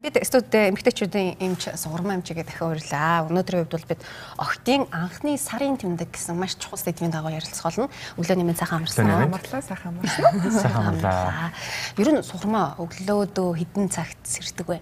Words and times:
Бид 0.00 0.16
студид 0.24 0.72
эмгтээчүүдийн 0.72 1.44
эмч 1.44 1.76
сугармаа 1.76 2.16
эмчигээ 2.16 2.48
дахин 2.48 2.72
урилаа. 2.72 3.28
Өнөөдрийн 3.28 3.68
хувьд 3.68 3.76
бол 3.76 3.88
бид 3.92 4.00
охтын 4.40 4.88
анхны 4.88 5.36
сарын 5.36 5.76
тэмдэг 5.76 6.08
гэсэн 6.08 6.40
маш 6.40 6.56
чухал 6.56 6.80
сэдвийн 6.80 7.12
дагуу 7.12 7.28
ярилцах 7.28 7.68
болно. 7.68 7.92
Өглөөний 8.16 8.48
минь 8.48 8.56
сайхан 8.56 8.80
амарсан. 8.80 9.04
Амарлаа 9.04 9.60
сайхан 9.60 10.00
амарсан. 10.00 10.24
Сайхан 10.56 10.88
амарлаа. 10.96 11.52
Ер 12.00 12.08
нь 12.16 12.24
сугармаа 12.24 12.80
өглөөдөө 12.80 13.48
хідэн 13.60 13.92
цагт 13.92 14.24
сэрдэг 14.24 14.72
вэ? 14.72 14.80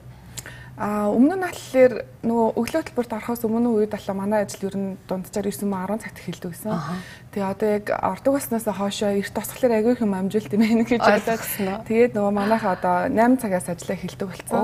А 0.78 1.10
өмнө 1.10 1.34
нь 1.34 1.42
болохоор 1.42 1.92
нөгөө 2.22 2.48
өглөө 2.54 2.82
төлбөрт 2.86 3.12
орохоос 3.18 3.42
өмнө 3.42 3.82
үед 3.82 3.90
болоо 3.90 4.14
манай 4.14 4.46
ажил 4.46 4.70
ер 4.70 4.76
нь 4.78 4.94
дунджаар 5.10 5.50
9 5.50 5.66
10 5.66 5.98
цагт 5.98 6.22
эхэлдэг 6.22 6.54
гэсэн. 6.54 6.70
Тэгээ 7.34 7.50
одоо 7.50 7.68
яг 7.82 7.86
ордог 7.98 8.38
баснаас 8.38 8.62
хоошоо 8.62 9.10
эрт 9.10 9.34
тосглоор 9.34 9.74
агүй 9.74 9.98
юм 9.98 10.14
амжилт 10.14 10.54
юм 10.54 10.62
байна 10.62 10.86
гэж 10.86 11.02
бодоод. 11.02 11.42
Тэгээд 11.82 12.14
нөгөө 12.14 12.30
манайхаа 12.30 12.78
одоо 12.78 13.10
8 13.10 13.42
цагаас 13.42 13.66
ажиллаа 13.66 13.98
эхэлдэг 13.98 14.28
болсон. 14.30 14.62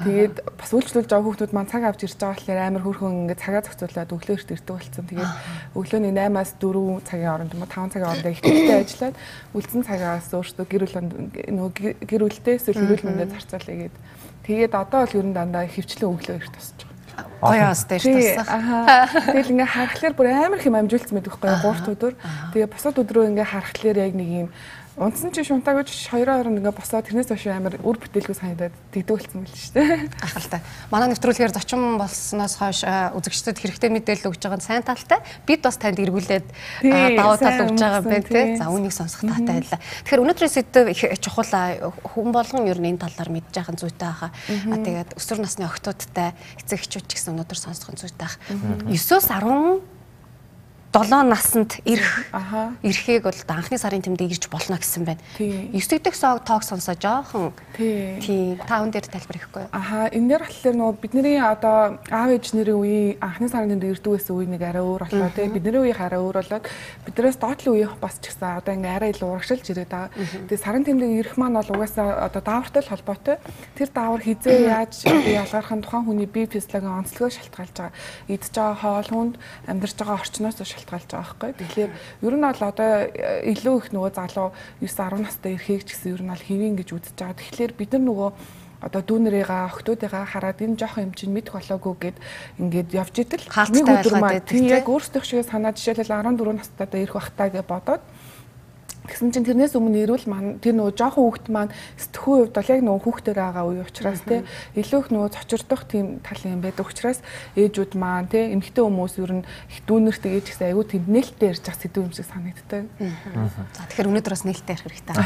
Тэгээд 0.00 0.34
бас 0.48 0.70
үйлчлүүлж 0.72 1.08
байгаа 1.12 1.28
хүмүүс 1.28 1.52
маань 1.52 1.68
цаг 1.68 1.84
авч 1.84 2.00
ирж 2.08 2.16
байгаа 2.16 2.40
болохоор 2.40 2.60
амар 2.64 2.84
хөрхөн 2.88 3.16
ингээд 3.28 3.44
цагаа 3.44 3.60
зохицуулаад 3.60 4.14
өглөө 4.16 4.36
эрт 4.40 4.50
ирдэг 4.56 4.74
болсон. 4.80 5.04
Тэгээд 5.12 5.32
өглөөний 5.76 6.12
8-аас 6.16 6.50
4 6.56 7.04
цагийн 7.04 7.28
хооронд 7.28 7.52
юм 7.52 7.60
уу 7.60 7.68
5 7.68 7.92
цагийн 7.92 8.08
хооронд 8.08 8.32
ихтэй 8.32 8.80
ажиллаад 8.80 9.16
үлдсэн 9.52 9.82
цагаас 9.84 10.32
өөртөө 10.32 10.64
гэр 10.72 10.82
бүл 10.88 10.96
нөгөө 11.04 11.72
гэр 12.08 12.22
бүлтэй 12.24 12.56
эсвэл 12.56 12.80
эрүүл 12.80 13.04
мэндэд 13.04 13.34
зарцуулъя 13.36 13.76
гэдэг 13.84 14.00
Тэгээд 14.46 14.72
одоо 14.74 15.04
бол 15.04 15.18
ер 15.18 15.26
нь 15.26 15.36
дандаа 15.36 15.64
хөвчлэн 15.68 16.10
өглөө 16.10 16.36
ирт 16.40 16.54
тусч 16.56 16.78
байгаа. 16.84 16.90
Гоё 17.40 17.60
яст 17.72 17.88
дээр 17.88 18.02
тусах. 18.04 18.48
Тэгэл 19.28 19.52
ингээ 19.52 19.68
харахаар 19.68 20.14
бүр 20.16 20.28
амар 20.32 20.60
хэм 20.60 20.76
амжилт 20.80 21.10
байхгүй 21.12 21.48
3 21.60 21.92
өдөр. 21.92 22.14
Тэгээ 22.52 22.68
бусад 22.72 22.96
өдрөө 22.96 23.28
ингээ 23.32 23.48
харахаар 23.52 23.98
яг 24.00 24.14
нэг 24.16 24.28
юм 24.44 24.48
Унтсан 25.00 25.32
чи 25.32 25.40
шунтаа 25.40 25.80
гэж 25.80 26.12
хоёроо 26.12 26.44
орон 26.44 26.60
ингээ 26.60 26.76
босоод 26.76 27.08
тэрнээс 27.08 27.32
хойш 27.32 27.48
амар 27.48 27.80
үр 27.80 27.96
бүтээлгүй 27.96 28.36
санагдаад 28.36 28.76
тэгдүүлсэн 28.92 29.40
байл 29.40 29.56
шүү 29.56 29.72
дээ. 29.80 30.12
Гахалтай. 30.20 30.60
Манай 30.92 31.08
нэвтрүүлгээр 31.16 31.56
зочин 31.56 31.96
болсноос 31.96 32.60
хойш 32.60 32.84
үзэгчдэд 33.16 33.64
хэрэгтэй 33.64 33.88
мэдээлэл 33.96 34.28
өгж 34.28 34.44
байгаа 34.44 34.60
нь 34.60 34.68
сайн 34.68 34.84
талтай. 34.84 35.24
Бид 35.48 35.64
бас 35.64 35.80
танд 35.80 36.04
эргүүлээд 36.04 36.46
даваа 37.16 37.40
тал 37.40 37.64
өгж 37.64 37.80
байгаа 37.80 38.04
байх 38.04 38.28
тий. 38.28 38.60
За 38.60 38.68
үнийг 38.68 38.92
сонсох 38.92 39.24
таатай 39.24 39.64
байлаа. 39.64 39.80
Тэгэхээр 39.80 40.20
өнөөдрийн 40.20 40.52
сэдв 40.52 40.92
их 40.92 41.00
чухал 41.24 41.48
хүн 42.04 42.28
болгон 42.28 42.68
ер 42.68 42.76
нь 42.76 42.92
энэ 42.92 43.00
талаар 43.00 43.32
мэдж 43.32 43.56
байгаа 43.56 43.80
зүйтэй 43.80 44.12
хаа. 44.12 44.36
Тэгээд 44.68 45.16
өсвөр 45.16 45.40
насны 45.40 45.64
охтуудтай 45.64 46.36
эцэг 46.60 46.76
эхчүүд 46.76 47.08
ч 47.08 47.16
гэсэн 47.16 47.40
өнөөдөр 47.40 47.56
сонсох 47.56 47.96
зүйтэй 47.96 48.28
хаа. 48.28 48.36
9-оос 48.84 49.32
10 49.32 49.99
7 50.90 51.22
наснд 51.22 51.78
ирэх 51.86 52.26
ирэхийг 52.82 53.22
бол 53.22 53.40
анхны 53.46 53.78
сарын 53.78 54.02
тэмдэг 54.02 54.34
ирж 54.34 54.50
болно 54.50 54.74
гэсэн 54.74 55.06
байна. 55.06 55.22
9 55.38 56.02
дэх 56.02 56.18
тоог 56.18 56.66
сонсоо 56.66 56.98
жоохон 56.98 57.54
тий 57.78 58.58
таун 58.66 58.90
дээр 58.90 59.06
тайлбар 59.06 59.38
хийхгүй. 59.38 59.64
Аха 59.70 60.10
энэ 60.10 60.34
дээр 60.34 60.42
болохоор 60.50 60.74
нөгөө 60.74 60.98
бидний 60.98 61.38
одоо 61.38 62.02
аав 62.10 62.30
ээж 62.34 62.58
нарын 62.58 62.74
үеийн 62.74 63.22
анхны 63.22 63.46
сарын 63.46 63.78
тэмдэг 63.78 64.02
ирдэг 64.02 64.18
байсан 64.18 64.34
үе 64.34 64.50
нэг 64.50 64.62
арай 64.66 64.82
өөр 64.82 65.02
боллоо 65.06 65.30
тий 65.30 65.46
бидний 65.46 65.78
үеийн 65.78 66.02
арай 66.02 66.18
өөр 66.18 66.36
болоод 66.42 66.66
биднээс 67.06 67.38
доотлын 67.38 67.70
үеийн 67.70 67.94
бас 68.02 68.18
ч 68.18 68.34
гэсэн 68.34 68.58
одоо 68.58 68.74
ингээ 68.74 68.90
арай 68.98 69.10
илүү 69.14 69.30
урагшилж 69.30 69.66
ирээд 69.70 69.94
байгаа. 69.94 70.10
Тэгээ 70.50 70.58
сарын 70.58 70.84
тэмдэг 70.90 71.10
ирэх 71.22 71.38
маань 71.38 71.54
бол 71.54 71.70
угаасаа 71.70 72.26
одоо 72.26 72.42
даавартай 72.42 72.82
л 72.82 72.90
холбоотой. 72.90 73.38
Тэр 73.78 73.88
даавар 73.94 74.26
хизээ 74.26 74.58
яаж 74.66 75.06
ялгарх 75.06 75.70
нь 75.70 75.86
тухайн 75.86 76.02
хүний 76.10 76.26
бие 76.26 76.50
физиологийн 76.50 76.98
онцлогоо 76.98 77.30
шалтгаалж 77.30 77.74
байгаа. 77.78 77.94
Идж 78.26 78.50
байгаа 78.50 78.74
хоол 78.74 79.08
хүнд 79.14 79.34
амьдарч 79.70 79.94
байгаа 79.94 80.18
орчноос 80.18 80.58
шалтгаалж 80.80 81.08
байгаа 81.12 81.28
байхгүй. 81.28 81.52
Тэгэхээр 81.60 81.92
ер 82.24 82.34
нь 82.34 82.46
бол 82.48 82.62
одоо 82.64 82.90
э, 83.12 83.52
илүү 83.52 83.76
их 83.76 83.86
нөгөө 83.92 84.10
залуу 84.16 84.48
9 84.80 84.88
10 84.88 85.20
настай 85.20 85.54
ирэхийг 85.54 85.84
ч 85.84 85.92
гэсэн 85.92 86.16
ер 86.16 86.22
нь 86.24 86.32
бол 86.32 86.46
хэвэн 86.48 86.74
гэж 86.80 86.88
үзэж 86.96 87.16
байгаа. 87.20 87.36
Тэгэхээр 87.36 87.72
бид 87.76 87.90
нар 87.92 88.04
нөгөө 88.08 88.30
одоо 88.80 89.02
дүүнэрийгаа 89.04 89.68
охтуудыгаа 89.68 90.24
хараад 90.24 90.64
энэ 90.64 90.80
жоох 90.80 90.96
юм 90.96 91.12
чинь 91.12 91.36
мэдэх 91.36 91.52
болоогүй 91.52 91.94
гэд 92.00 92.16
ингээд 92.64 92.88
явж 92.96 93.14
идэл 93.20 93.44
нэг 93.44 93.84
өдөр 93.84 94.16
маань 94.16 94.40
тийм 94.40 94.72
яг 94.72 94.88
өөрсдөө 94.88 95.20
шиг 95.20 95.44
санаа 95.44 95.76
жишээлбэл 95.76 96.40
14 96.40 96.56
настай 96.56 97.04
ирэх 97.04 97.20
бахтаа 97.20 97.52
гэж 97.52 97.68
бодоод 97.68 98.00
Тэгсэн 99.08 99.32
чинь 99.32 99.46
тэрнээс 99.48 99.74
өмнө 99.78 100.04
ирүүл 100.04 100.26
маань 100.28 100.60
тэр 100.60 100.76
нөгөө 100.76 100.92
жоохон 100.98 101.24
хүүхэд 101.24 101.48
маань 101.48 101.72
сэтгхүү 101.96 102.34
хувьд 102.36 102.54
бол 102.56 102.72
яг 102.74 102.80
нөгөө 102.84 103.00
хүүхдээр 103.00 103.38
байгаа 103.40 103.64
үе 103.64 103.80
учраас 103.86 104.20
те 104.28 104.44
илүү 104.76 105.00
их 105.00 105.08
нөгөө 105.08 105.30
цочирдох 105.40 105.82
тийм 105.88 106.06
тал 106.20 106.42
юм 106.44 106.60
байдаг 106.60 106.84
учраас 106.84 107.24
ээжүүд 107.56 107.92
маань 107.96 108.28
те 108.28 108.52
эмэгтэй 108.52 108.84
хүмүүс 108.84 109.14
ер 109.24 109.32
нь 109.40 109.44
их 109.72 109.78
дүүнэртэй 109.88 110.36
ээж 110.36 110.46
гэсэн 110.52 110.68
айгүй 110.68 110.84
тийм 110.84 111.04
нээлттэй 111.08 111.48
ярьж 111.48 111.64
байгаа 111.64 111.80
сэдв 111.80 112.04
юм 112.04 112.12
шиг 112.12 112.28
санагддаг. 112.28 112.84
За 113.72 113.82
тэгэхээр 113.88 114.10
өнөөдөр 114.12 114.34
бас 114.36 114.44
нээлттэй 114.44 114.74
ярих 114.76 114.84
хэрэгтэй. 114.84 115.16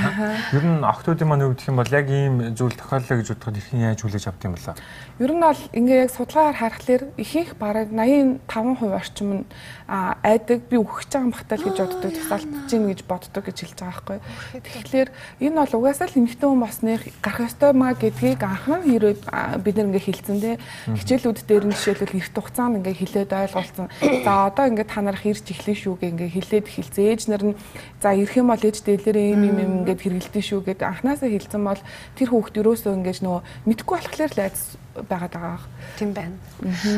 Ер 0.55 0.65
нь 0.65 0.87
охтуудын 0.87 1.29
маань 1.29 1.47
өвдөх 1.51 1.67
юм 1.67 1.79
бол 1.83 1.91
яг 1.91 2.07
ийм 2.09 2.35
зүйл 2.55 2.79
тохиоллоо 2.79 3.17
гэж 3.19 3.29
бодоход 3.35 3.59
их 3.59 3.69
яаж 3.75 4.01
хүлээж 4.07 4.25
авт 4.31 4.45
юм 4.47 4.55
болоо. 4.55 4.75
Ер 5.19 5.33
нь 5.35 5.43
бол 5.43 5.63
ингээ 5.75 5.99
яг 6.07 6.11
судалгаагаар 6.15 6.59
харахаар 6.63 7.03
ихэнх 7.19 7.53
бараг 7.59 7.89
85% 7.91 8.95
орчим 8.95 9.29
нь 9.35 9.45
айдаг 9.89 10.61
би 10.71 10.79
өгөх 10.79 11.05
гэж 11.05 11.11
байгаа 11.13 11.27
юм 11.27 11.33
бахтал 11.35 11.65
гэж 11.65 11.77
боддог 11.83 12.13
тусаалтж 12.15 12.71
гин 12.71 12.89
гэж 12.89 13.01
боддог 13.05 13.45
гэж 13.45 13.57
хэлж 13.75 13.83
байгаа 13.83 14.03
байхгүй. 14.07 14.19
Тэгэхээр 14.63 15.09
энэ 15.43 15.59
бол 15.59 15.75
угаасаа 15.75 16.09
л 16.09 16.19
эмэгтэй 16.19 16.49
хүн 16.49 16.63
болсны 16.63 16.93
гарах 17.23 17.47
ёстой 17.51 17.73
маа 17.75 17.93
гэдгийг 17.95 18.43
анхан 18.43 18.83
хэрэг 18.87 19.21
бид 19.63 19.77
нэг 19.77 19.87
ингээ 19.91 20.07
хэлсэн 20.07 20.39
те. 20.41 20.59
Хичээлүүд 20.95 21.39
дээр 21.47 21.65
нь 21.67 21.75
жишээлбэл 21.75 22.19
эрт 22.23 22.35
хугацаанд 22.35 22.77
ингээ 22.79 22.95
хилээд 22.95 23.33
ойлголцсон. 23.35 23.89
За 24.23 24.47
одоо 24.47 24.65
ингээ 24.71 24.87
та 24.87 25.01
нарах 25.03 25.27
ирж 25.27 25.45
эхлэн 25.51 25.75
шүү 25.77 25.95
гэ 25.99 26.07
ингээ 26.15 26.35
хилээд 26.39 26.67
эхэлсэн. 26.71 27.05
Ээж 27.11 27.23
нар 27.29 27.43
нь 27.43 27.59
за 27.99 28.15
ирэх 28.15 28.39
юм 28.39 28.49
бол 28.55 28.63
ээж 28.63 28.79
дээлэрээ 28.87 29.35
юм 29.35 29.43
юм 29.43 29.59
ингээд 29.59 30.03
хэрэгэлдэж 30.03 30.45
шүү 30.45 30.61
гэд 30.63 30.81
анханасаа 30.87 31.29
хэлсэн 31.29 31.63
бол 31.65 31.83
тэр 32.15 32.29
хүүхд 32.31 32.55
юусоо 32.63 32.95
ингээд 32.95 33.23
нөгөө 33.27 33.43
мэдхгүй 33.67 33.95
болохоор 33.99 34.33
л 34.39 34.45
айц 34.47 34.79
байгаад 34.95 35.35
байгаа. 35.35 35.61
Тийм 35.99 36.15
байна. 36.15 36.39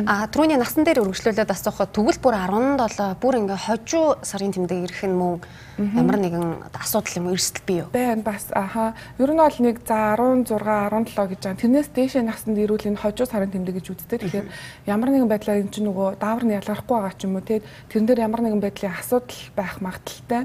А 0.07 0.29
түрүүний 0.29 0.61
насан 0.61 0.85
дээр 0.85 1.01
өргөжлүүлээд 1.01 1.53
асуухад 1.53 1.93
тэгвэл 1.97 2.21
бүр 2.21 2.37
17 2.37 3.17
бүр 3.21 3.35
ингээ 3.41 3.61
хожуу 3.67 4.21
сарын 4.21 4.53
тэмдэг 4.53 4.85
ирэх 4.85 5.03
нь 5.09 5.17
мөн 5.17 5.41
ямар 5.77 6.17
нэгэн 6.21 6.73
асуудал 6.77 7.17
юм 7.17 7.33
эрсдэл 7.33 7.65
бий 7.65 7.79
юу? 7.85 7.89
Байна 7.93 8.23
бас 8.23 8.49
аха. 8.53 8.95
Ер 9.19 9.33
нь 9.33 9.41
бол 9.41 9.59
нэг 9.61 9.81
за 9.89 10.17
16 10.17 10.53
17 10.53 11.29
гэж 11.33 11.41
байгаа. 11.41 11.61
Тэрнээс 11.61 11.89
дээшээ 11.93 12.25
насанд 12.25 12.57
ирүүл 12.61 12.89
энэ 12.93 13.01
хожуу 13.01 13.27
сарын 13.29 13.53
тэмдэг 13.53 13.81
гэж 13.81 13.87
үздэг. 13.93 14.21
Тэгэхээр 14.25 14.47
ямар 14.89 15.09
нэгэн 15.13 15.29
байдлаар 15.29 15.61
эн 15.65 15.73
чинь 15.73 15.89
нөгөө 15.89 16.21
даавар 16.21 16.45
нь 16.45 16.57
ялгархгүй 16.57 16.97
байгаа 16.97 17.17
ч 17.17 17.25
юм 17.25 17.37
уу 17.37 17.45
те. 17.45 17.61
Тэрэн 17.89 18.07
дээр 18.09 18.25
ямар 18.25 18.41
нэгэн 18.45 18.61
байдлын 18.61 18.93
асуудал 18.93 19.41
байх 19.57 19.81
магадaltaй 19.81 20.45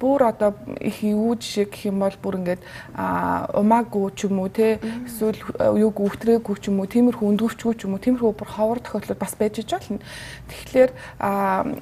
бүр 0.00 0.28
одоо 0.28 0.54
их 0.80 1.02
юу 1.02 1.34
жишээ 1.36 1.66
гэх 1.72 1.88
юм 1.88 2.04
бол 2.04 2.16
бүр 2.20 2.36
ингээд 2.40 2.62
умаагүй 3.56 4.12
ч 4.12 4.28
юм 4.28 4.44
уу 4.44 4.48
те 4.52 4.76
эсвэл 5.08 5.40
юуг 5.72 5.96
өвтрээгүй 5.96 6.56
ч 6.60 6.68
юм 6.68 6.80
уу 6.84 6.88
тиймэрхүү 6.90 7.26
өндөвчгүй 7.32 7.72
ч 7.80 7.88
юм 7.88 7.96
уу 7.96 8.04
тиймэрхүү 8.04 8.32
бүр 8.36 8.48
ховор 8.48 8.78
тохиолдол 8.84 9.16
бас 9.16 9.32
байж 9.40 9.64
иж 9.64 9.72
болно. 9.72 10.00
Тэгэхээр 10.52 10.90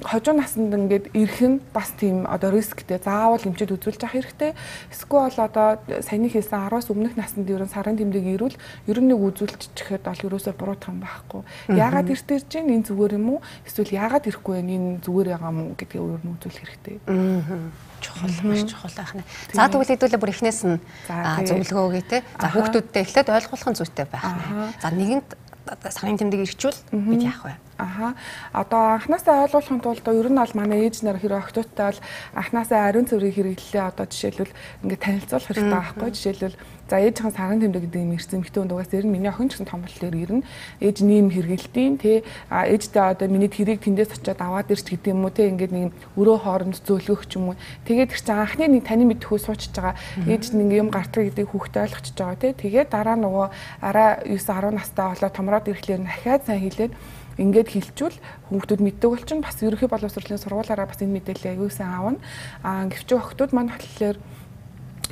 хожуу 0.06 0.34
наснд 0.38 0.74
ингээд 0.74 1.10
ирэх 1.10 1.40
нь 1.42 1.58
бас 1.74 1.90
тийм 1.98 2.26
одоо 2.30 2.54
рисктэй 2.54 3.02
заавал 3.02 3.42
эмчэд 3.42 3.74
үзүүлж 3.74 4.00
авах 4.06 4.14
хэрэгтэй. 4.14 4.54
Эсвэл 4.94 5.34
одоо 5.34 5.82
саяны 5.98 6.30
хийсэн 6.30 6.70
10-аас 6.70 6.90
өмнөх 6.94 7.18
наснд 7.18 7.50
ерөн 7.50 7.68
сарын 7.68 7.98
тэмдэг 7.98 8.38
ирүүл 8.38 8.56
ер 8.86 8.98
нь 9.02 9.08
нэг 9.10 9.18
үзүүлчихэхэд 9.18 10.06
бол 10.06 10.24
ерөөсөө 10.30 10.54
буруутах 10.54 10.94
юм 10.94 11.02
байхгүй. 11.02 11.42
Яагаад 11.74 12.14
иртэж 12.14 12.46
чинь 12.46 12.70
энэ 12.70 12.86
зүгээр 12.86 13.18
юм 13.18 13.38
уу? 13.38 13.44
Эсвэл 13.66 13.90
яагаад 13.90 14.30
ирэхгүй 14.30 14.54
вэ? 14.54 14.62
Энэ 14.62 15.02
зүгээр 15.02 15.28
байгаа 15.34 15.50
юм 15.50 15.58
уу 15.60 15.74
гэдгийг 15.74 16.02
өөр 16.02 16.22
нь 16.22 16.34
үзүүлэх 16.38 16.62
хэрэгтэй. 16.62 16.96
Аа 17.10 17.84
чухал 18.14 18.30
маш 18.46 18.62
чухал 18.70 18.94
байх 18.94 19.12
нэ. 19.18 19.22
За 19.52 19.66
тэгвэл 19.66 19.90
хэдүүлээ 19.90 20.20
бүр 20.22 20.30
эхнээс 20.30 20.60
нь 20.70 20.78
зөвлөгөө 21.44 21.84
өгье 21.90 22.02
те. 22.06 22.18
За 22.38 22.48
хүүхдүүдтэй 22.54 23.02
эхлээд 23.02 23.28
ойлгуулах 23.34 23.68
нь 23.74 23.78
зүйтэй 23.82 24.06
байх 24.06 24.24
нэ. 24.24 24.42
За 24.78 24.88
нэгэнт 24.94 25.28
сарын 25.90 26.18
тэмдэг 26.20 26.46
ирчүүл 26.46 26.78
бид 26.92 27.22
яах 27.24 27.42
вэ? 27.44 27.54
Аха. 27.78 28.14
Одоо 28.52 28.94
анханасаа 28.94 29.44
ойлгуулахын 29.44 29.80
тулд 29.82 30.06
ер 30.06 30.28
нь 30.30 30.38
бол 30.38 30.54
манай 30.54 30.86
ээж 30.86 31.02
нар 31.02 31.18
хэрэг 31.18 31.42
охтуудтай 31.42 31.90
бол 31.90 32.00
анханасаа 32.38 32.86
ариун 32.86 33.06
цэврийг 33.10 33.34
хэрэглэлээ 33.34 33.84
одоо 33.90 34.06
жишээлбэл 34.06 34.54
ингээд 34.86 35.02
танилцуулах 35.02 35.48
хэрэгтэй 35.50 35.74
байхгүй 35.74 36.10
жишээлбэл 36.14 36.56
за 36.88 37.00
ээжийн 37.00 37.32
сарын 37.32 37.60
тэмдэг 37.64 37.82
гэдэг 37.88 38.02
юм 38.04 38.12
ирсэн 38.12 38.38
эмэгтэй 38.44 38.60
хүнд 38.60 38.74
угаас 38.76 38.92
ер 38.92 39.06
нь 39.08 39.10
миний 39.10 39.32
охин 39.32 39.48
ч 39.48 39.56
гэсэн 39.56 39.66
том 39.66 39.80
болохоор 39.82 40.14
ирнэ. 40.14 40.46
Ээж 40.84 40.96
нэм 41.00 41.32
хэрэгэлтийн 41.32 41.96
тий 41.96 42.22
а 42.52 42.68
ээжтэй 42.68 43.02
одоо 43.10 43.26
миний 43.26 43.48
тэрийг 43.48 43.80
тэндээс 43.80 44.20
очиод 44.20 44.38
аваад 44.38 44.68
ирч 44.68 44.84
гэдэг 44.92 45.16
юм 45.16 45.24
уу 45.24 45.32
тий 45.32 45.48
ингээд 45.48 45.72
нэг 45.72 45.90
өрөө 46.20 46.38
хооронд 46.44 46.76
зөөлгөх 46.84 47.24
ч 47.24 47.40
юм 47.40 47.56
уу. 47.56 47.60
Тэгээд 47.88 48.12
тэр 48.12 48.20
чинь 48.20 48.36
анхны 48.36 48.64
нэг 48.68 48.84
таны 48.84 49.08
мэдхүү 49.08 49.38
суучж 49.40 49.72
байгаа 49.72 49.96
ээж 50.28 50.52
нэг 50.52 50.68
юм 50.76 50.88
гартаг 50.92 51.24
гэдэг 51.32 51.48
хүүхдээ 51.48 51.84
ойлгочихж 51.88 52.18
байгаа 52.20 52.38
тий. 52.38 52.52
Тэгээд 52.52 52.92
дараа 52.92 53.16
нөгөө 53.16 53.46
араа 53.80 54.10
9 54.28 54.44
10 54.44 54.76
настай 54.76 55.06
болоо 55.08 55.30
томроод 55.32 55.68
ирэхлээр 55.72 56.04
дахиад 56.04 56.44
сайн 56.44 56.62
хэлээд 56.68 56.92
ингээд 57.38 57.68
хилчүүл 57.74 58.16
хүүхдүүд 58.50 58.80
мэддэг 58.84 59.10
бол 59.10 59.24
чинь 59.26 59.42
бас 59.42 59.58
ерөнхий 59.62 59.90
боловсролын 59.90 60.38
сургуулаараа 60.38 60.86
бас 60.86 61.00
энэ 61.02 61.18
мэдээлэл 61.18 61.70
сайн 61.74 61.92
аавна. 61.94 62.18
Аа 62.62 62.86
гэвч 62.90 63.08
охтууд 63.10 63.50
маань 63.50 63.74
болохоор 63.74 64.16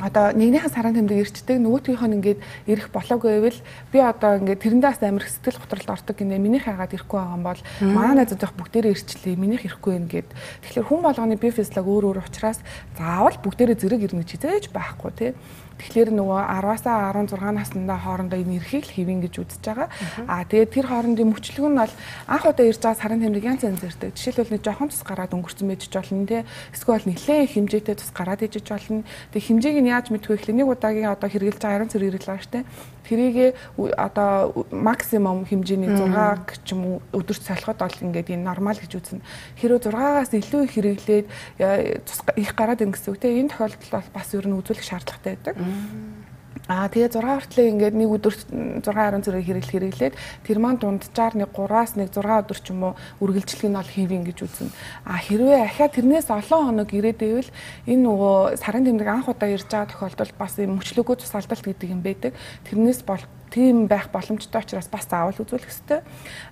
одоо 0.03 0.35
нэгнийхээ 0.35 0.75
саран 0.75 0.99
тэмдэг 0.99 1.23
ирчдэг 1.23 1.63
нөгөөтгийнх 1.63 2.03
нь 2.11 2.17
ингээд 2.19 2.41
ирэх 2.67 2.91
болоогүй 2.91 3.31
байвал 3.39 3.61
би 3.95 3.99
одоо 4.03 4.31
ингээд 4.43 4.63
тэрэндээс 4.67 5.01
амар 5.07 5.25
сэтгэл 5.31 5.63
готролд 5.63 5.95
ордог 5.95 6.17
гинэ 6.19 6.43
минийх 6.43 6.67
хагаад 6.67 6.91
ирэхгүй 6.99 7.19
байгаа 7.23 7.37
юм 7.39 7.45
бол 7.47 7.61
манай 7.87 8.15
найзууд 8.19 8.43
их 8.43 8.55
бүгдээрээ 8.59 8.95
ирчлээ 8.99 9.37
минийх 9.39 9.63
ирэхгүй 9.63 9.93
юм 9.95 10.07
гээд 10.11 10.29
тэгэхээр 10.67 10.89
хүн 10.91 11.01
болгоны 11.07 11.39
би 11.39 11.49
физиолог 11.55 11.87
өөр 11.87 12.05
өөр 12.11 12.19
учраас 12.27 12.59
заавал 12.99 13.39
бүгдээрээ 13.39 13.79
зэрэг 13.79 14.03
ирнэ 14.11 14.27
гэж 14.27 14.31
хизээж 14.35 14.65
байхгүй 14.75 15.13
тий 15.15 15.31
Тэгэхээр 15.83 16.15
нөгөө 16.15 16.41
10-аас 16.47 16.87
16 16.87 17.43
наснда 17.59 17.99
хоорондоо 17.99 18.39
энэ 18.39 18.63
эрхийг 18.63 18.87
л 18.87 18.95
хэвэн 18.95 19.19
гэж 19.27 19.35
үзэж 19.43 19.63
байгаа. 19.67 19.89
Аа 20.31 20.47
тэгээд 20.47 20.71
тэр 20.79 20.87
хоорондын 20.87 21.27
мөчлөг 21.27 21.67
нь 21.67 21.75
бол 21.75 21.95
анх 22.31 22.45
удаа 22.47 22.67
ирж 22.71 22.79
байгаа 22.79 23.03
сарын 23.03 23.19
тэмдэг 23.19 23.43
янз 23.43 23.63
янз 23.67 23.83
ирдэг. 23.83 24.15
Жишээлбэл 24.15 24.55
нэг 24.55 24.63
жоохон 24.63 24.95
цус 24.95 25.03
гараад 25.03 25.35
өнгөрцөн 25.35 25.67
байж 25.67 25.83
болно 25.91 26.27
те. 26.31 26.47
Эсвэл 26.71 27.03
нэлээд 27.03 27.51
хэмжээтэй 27.51 27.97
цус 27.99 28.15
гараад 28.15 28.47
ижиж 28.47 28.67
болно. 28.71 29.03
Тэгээд 29.35 29.49
хэмжээг 29.51 29.79
нь 29.83 29.91
яаж 29.93 30.09
мэдэх 30.09 30.33
вэ 30.33 30.37
гэхлээр 30.41 30.59
нэг 30.65 30.69
удаагийн 30.73 31.13
одоо 31.13 31.29
хэрэгжилж 31.29 31.61
байгаа 31.61 31.87
хэрэглээ 31.93 32.25
байгаа 32.25 32.43
штэ. 32.43 32.65
Тэрийг 33.05 33.37
одоо 33.77 34.67
максимум 34.73 35.45
хэмжээний 35.45 35.93
6 35.93 36.65
ч 36.65 36.73
юм 36.73 36.81
уу 36.89 36.97
өдөрт 37.13 37.45
солиход 37.45 37.79
бол 37.79 38.03
ингээд 38.09 38.33
энэ 38.33 38.47
нормал 38.49 38.79
гэж 38.81 38.93
үзнэ. 38.97 39.27
Хэрвээ 39.61 39.93
6-аас 39.93 40.33
илүү 40.33 40.61
их 40.65 40.73
хэрэглээд 40.73 41.27
их 42.41 42.51
гараад 42.57 42.81
ин 42.81 42.97
гэсэн 42.97 43.13
үг 43.13 43.21
те. 43.21 43.37
Энэ 43.37 43.53
тохиолдолд 43.53 43.93
бол 43.93 44.09
бас 44.17 44.29
ер 44.33 44.47
нь 44.49 44.57
үзүүлэх 44.57 44.87
шаардлагатай 44.87 45.37
байдаг. 45.37 45.57
Аа 46.71 46.87
тэгээ 46.87 47.19
6 47.19 47.27
хүртлээ 47.27 47.71
ингээд 47.75 47.97
нэг 47.99 48.11
өдөрт 48.23 48.47
6 48.55 48.87
10 48.87 49.27
зэрэг 49.27 49.43
хэрэглэл 49.51 49.75
хэрэглээд 49.75 50.15
тэр 50.47 50.59
маань 50.63 50.79
дунджаар 50.79 51.35
нэг 51.35 51.51
3-аас 51.51 51.99
нэг 51.99 52.15
6 52.15 52.23
өдөр 52.23 52.59
ч 52.63 52.71
юм 52.71 52.87
уу 52.87 52.95
үргэлжлэх 53.19 53.67
нь 53.67 53.75
бол 53.75 53.91
хэвэн 53.91 54.23
гэж 54.23 54.39
үзнэ. 54.47 54.71
Аа 55.03 55.19
хэрвээ 55.19 55.59
ахаа 55.59 55.91
тэрнээс 55.91 56.31
олон 56.31 56.63
хоног 56.71 56.91
ирээд 56.95 57.19
ивэл 57.19 57.51
энэ 57.91 58.03
нөгөө 58.07 58.63
сарын 58.63 58.87
тэмдэг 58.87 59.09
анх 59.11 59.27
удаа 59.27 59.51
ирж 59.51 59.67
байгаа 59.67 59.91
тохиолдолд 59.91 60.35
бас 60.39 60.55
юм 60.63 60.79
мөчлөгөө 60.79 61.17
тусалдалт 61.19 61.67
гэдэг 61.67 61.89
юм 61.91 61.99
байдаг. 61.99 62.31
Тэрнээс 62.71 63.03
бол 63.03 63.27
тийм 63.51 63.91
байх 63.91 64.15
боломжтой 64.15 64.63
учраас 64.63 64.87
бас 64.87 65.11
заавал 65.11 65.35
үзүүлэх 65.35 65.67
хэрэгтэй. 65.67 66.01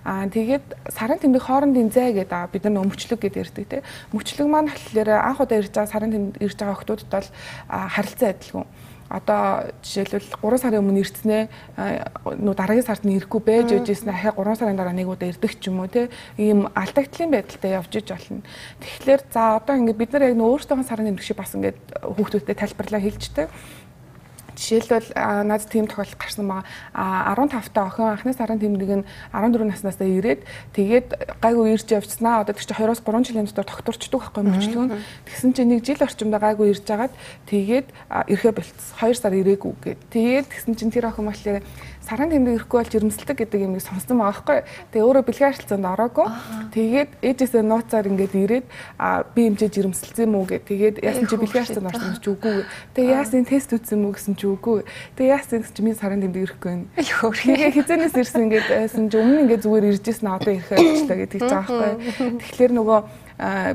Аа 0.03 0.27
тэгээд 0.27 0.91
сарын 0.91 1.23
тэмдэг 1.23 1.39
хоорондын 1.39 1.87
зай 1.87 2.11
гэдэг 2.11 2.51
бид 2.51 2.67
нар 2.67 2.83
өмчлөг 2.83 3.15
гэдэг 3.15 3.47
ярьдаг 3.47 3.63
тийм. 3.63 3.87
Мөчлөг 4.11 4.47
маань 4.51 4.67
болохоор 4.67 5.09
анх 5.23 5.39
удаа 5.39 5.55
ирж 5.63 5.71
байгаа 5.71 5.87
сарын 5.87 6.11
тэмдэг 6.11 6.43
ирж 6.43 6.57
байгаа 6.59 6.77
хүмүүсд 6.83 7.07
бол 7.07 7.27
харилцан 7.71 8.35
адилгүй 8.35 8.65
одоо 9.11 9.67
жишээлбэл 9.83 10.39
3 10.39 10.63
сарын 10.63 10.79
өмнө 10.79 11.03
ирцнээ 11.03 11.43
нүү 12.39 12.55
дараагийн 12.55 12.87
сард 12.87 13.03
нь 13.03 13.19
ирэхгүй 13.19 13.41
байж 13.43 13.75
ижсэн 13.75 14.15
ахаа 14.15 14.39
3 14.39 14.55
сарын 14.55 14.79
дараа 14.79 14.95
нэг 14.95 15.11
удаа 15.11 15.27
ирдэг 15.27 15.59
ч 15.59 15.67
юм 15.67 15.83
уу 15.83 15.91
те 15.91 16.07
ийм 16.39 16.71
алдагдлын 16.71 17.35
байдалтай 17.35 17.75
явж 17.75 17.91
иж 17.99 18.07
болно. 18.07 18.41
Тэгэхээр 18.79 19.21
за 19.27 19.59
одоо 19.59 19.75
ингээд 19.75 19.99
бид 19.99 20.11
нар 20.15 20.31
яг 20.31 20.35
нөө 20.39 20.49
өөрсдөө 20.55 20.87
сарын 20.87 21.11
нэмэх 21.11 21.27
шиг 21.27 21.37
бас 21.37 21.51
ингээд 21.51 21.79
хүүхдүүдэд 22.07 22.55
тайлбарлаа 22.55 23.01
хэлждэг. 23.03 23.47
Жишээлбэл 24.61 25.09
наад 25.17 25.65
тийм 25.65 25.89
тохиолдол 25.89 26.21
гарсан 26.21 26.45
байгаа 26.45 27.33
15 27.33 27.73
та 27.73 27.89
охин 27.89 28.13
анхны 28.13 28.33
сарын 28.37 28.61
тэмдэг 28.61 28.89
нь 29.01 29.05
14 29.33 29.65
наснаас 29.65 29.97
ирээд 29.97 30.45
тэгээд 30.77 31.41
гайгүй 31.41 31.73
ирж 31.73 31.89
явцснаа 31.89 32.45
одоо 32.45 32.53
тэг 32.53 32.61
чи 32.61 32.77
2-оос 32.77 33.01
3 33.01 33.25
жилийн 33.25 33.49
дотор 33.49 33.65
тогтворчдөг 33.65 34.21
байхгүй 34.21 34.43
мөчлөө. 34.45 34.85
Тэгсэн 35.25 35.51
чинь 35.57 35.69
нэг 35.73 35.81
жил 35.81 35.97
орчимдоо 35.97 36.37
гайгүй 36.37 36.77
ирж 36.77 36.85
агаад 36.85 37.13
тэгээд 37.49 37.89
ирэхэ 38.29 38.53
болцсон. 38.53 39.01
2 39.01 39.17
сар 39.17 39.33
ирээгүй 39.33 39.73
гэд. 39.81 39.99
Тэгээд 40.13 40.45
тэгсэн 40.53 40.77
чинь 40.77 40.93
тэр 40.93 41.09
охин 41.09 41.25
болохоор 41.25 41.65
сарын 42.01 42.29
тэмдэг 42.33 42.55
ирэхгүй 42.65 42.77
бол 42.81 42.91
жирэмсэлдэг 42.91 43.37
гэдэг 43.37 43.59
юм 43.61 43.77
сонсон 43.77 44.17
байгаа 44.17 44.33
байхгүй. 44.33 44.59
Тэгээ 44.91 45.05
өөрөө 45.05 45.23
бэлгийн 45.25 45.49
харилцаанд 45.53 45.85
ороогүй. 45.85 46.27
Тэгээд 46.73 47.11
ээжээсээ 47.21 47.63
нууцаар 47.63 48.05
ингээд 48.09 48.33
ирээд 48.41 48.65
би 49.37 49.41
хэмжээ 49.45 49.69
жирэмсэлсэн 49.69 50.25
юм 50.25 50.35
уу 50.41 50.45
гэ. 50.49 50.65
Тэгээд 50.65 50.95
яасан 51.05 51.25
чи 51.29 51.35
бэлгийн 51.37 51.63
харилцаанд 51.65 51.89
орсон 51.93 52.13
ч 52.17 52.25
үгүй. 52.33 52.57
Тэгээ 52.97 53.15
яасан 53.21 53.45
тест 53.45 53.69
үтсэн 53.71 53.95
юм 54.01 54.05
уу 54.09 54.13
гэсэн 54.17 54.33
чи 54.33 54.45
үгүй. 54.49 54.79
Тэгээ 55.15 55.33
яасан 55.37 55.61
чи 55.61 55.81
минь 55.85 55.99
сарын 55.99 56.21
тэмдэг 56.25 56.41
ирэхгүй 56.49 56.71
юм. 56.73 56.83
Тэгээ 56.97 57.75
хизэнээс 57.77 58.15
ирсэн 58.17 58.43
ингээд 58.49 58.67
байсан 58.67 59.05
чи 59.07 59.15
өмнө 59.21 59.41
ингээд 59.45 59.63
зүгээр 59.65 59.89
иржсэн 59.93 60.27
одоо 60.27 60.51
ирэхээ 60.57 60.77
болчлаа 60.81 61.17
гэдэг 61.21 61.39
ч 61.39 61.51
байгаа 61.53 61.79
байхгүй. 61.85 62.29
Тэгэхээр 62.41 62.71
нөгөө 62.81 62.99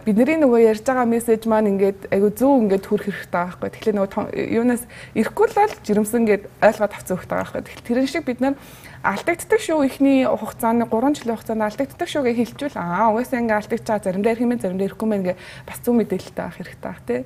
бидний 0.07 0.39
нөгөө 0.39 0.61
ярьж 0.63 0.87
байгаа 0.87 1.11
мессеж 1.11 1.43
маань 1.51 1.75
ингээд 1.75 2.07
айгу 2.15 2.31
зөв 2.31 2.63
ингээд 2.63 2.87
хүрэх 2.87 3.11
хэрэгтэй 3.11 3.35
байгаа 3.35 3.51
байхгүй. 3.59 3.71
Тэгэхээр 3.75 3.99
нөгөө 3.99 4.55
юунаас 4.55 4.83
ирэхгүй 5.19 5.47
л 5.51 5.59
бол 5.59 5.75
жирэмсэн 5.83 6.21
ингээд 6.23 6.45
ойлгоод 6.63 6.95
авцсан 6.95 7.19
хэрэгтэй 7.19 7.35
байгаа 7.35 7.51
байхгүй. 7.51 7.63
Тэгэхээр 7.67 7.87
тэрэн 7.91 8.07
шиг 8.07 8.25
бид 8.31 8.39
нар 8.39 8.55
алдагддаг 9.03 9.61
шүү 9.61 9.85
ихний 9.87 10.25
хугацааны 10.25 10.87
3 10.89 11.17
жилийн 11.19 11.37
хугацаанд 11.37 11.67
алдагддаг 11.67 12.09
шүү 12.09 12.23
гэж 12.25 12.37
хэлчихвэл 12.37 12.79
аа 12.81 13.13
угаасаа 13.13 13.41
ингээ 13.43 13.59
алдагдж 13.61 13.87
байгаа 13.87 14.05
заримдаа 14.07 14.33
ирэх 14.33 14.45
юм 14.47 14.53
заримдаа 14.57 14.87
ирэхгүй 14.89 15.09
мэн 15.09 15.23
гэ 15.27 15.35
бас 15.67 15.79
зөв 15.83 15.95
мэдээлэлтэй 15.97 16.45
авах 16.45 16.59
хэрэгтэй 16.61 16.87
баг 16.87 17.01
тий. 17.07 17.21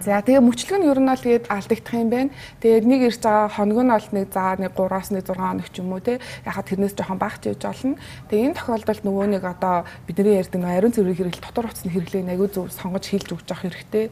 За 0.00 0.24
тэгээ 0.24 0.40
мөчлөг 0.40 0.80
нь 0.80 0.88
ер 0.88 0.96
нь 0.96 1.10
бол 1.12 1.20
тэгээд 1.20 1.52
алдагдах 1.52 1.94
юм 1.94 2.08
байна. 2.08 2.30
Тэгээд 2.64 2.84
нэг 2.88 3.00
ирж 3.12 3.20
байгаа 3.20 3.52
хоног 3.52 3.78
нь 3.84 3.92
бол 3.92 4.08
нэг 4.16 4.26
за 4.32 4.56
нэг 4.56 4.72
3-аас 4.72 5.08
нэг 5.12 5.22
6 5.28 5.36
хоног 5.36 5.68
ч 5.68 5.76
юм 5.84 5.92
уу 5.92 6.00
те. 6.00 6.20
Яхад 6.48 6.66
тэрнээс 6.72 6.96
жоохон 6.96 7.20
багч 7.20 7.42
явж 7.44 7.62
олно. 7.68 8.00
Тэгээ 8.32 8.46
энэ 8.48 8.56
тохиолдолд 8.56 9.02
нөгөө 9.04 9.26
нэг 9.36 9.42
одоо 9.44 9.84
бидний 10.08 10.40
ярьдаг 10.40 10.64
ариун 10.64 10.94
цэврийг 10.96 11.20
хэрэглэл 11.20 11.44
дотор 11.44 11.68
утасны 11.68 11.92
хэрэглээ 11.92 12.32
аягүй 12.32 12.48
зөв 12.48 12.72
сонгож 12.72 13.04
хийлж 13.12 13.28
өгч 13.36 13.48
явах 13.52 13.64
хэрэгтэй. 13.68 14.04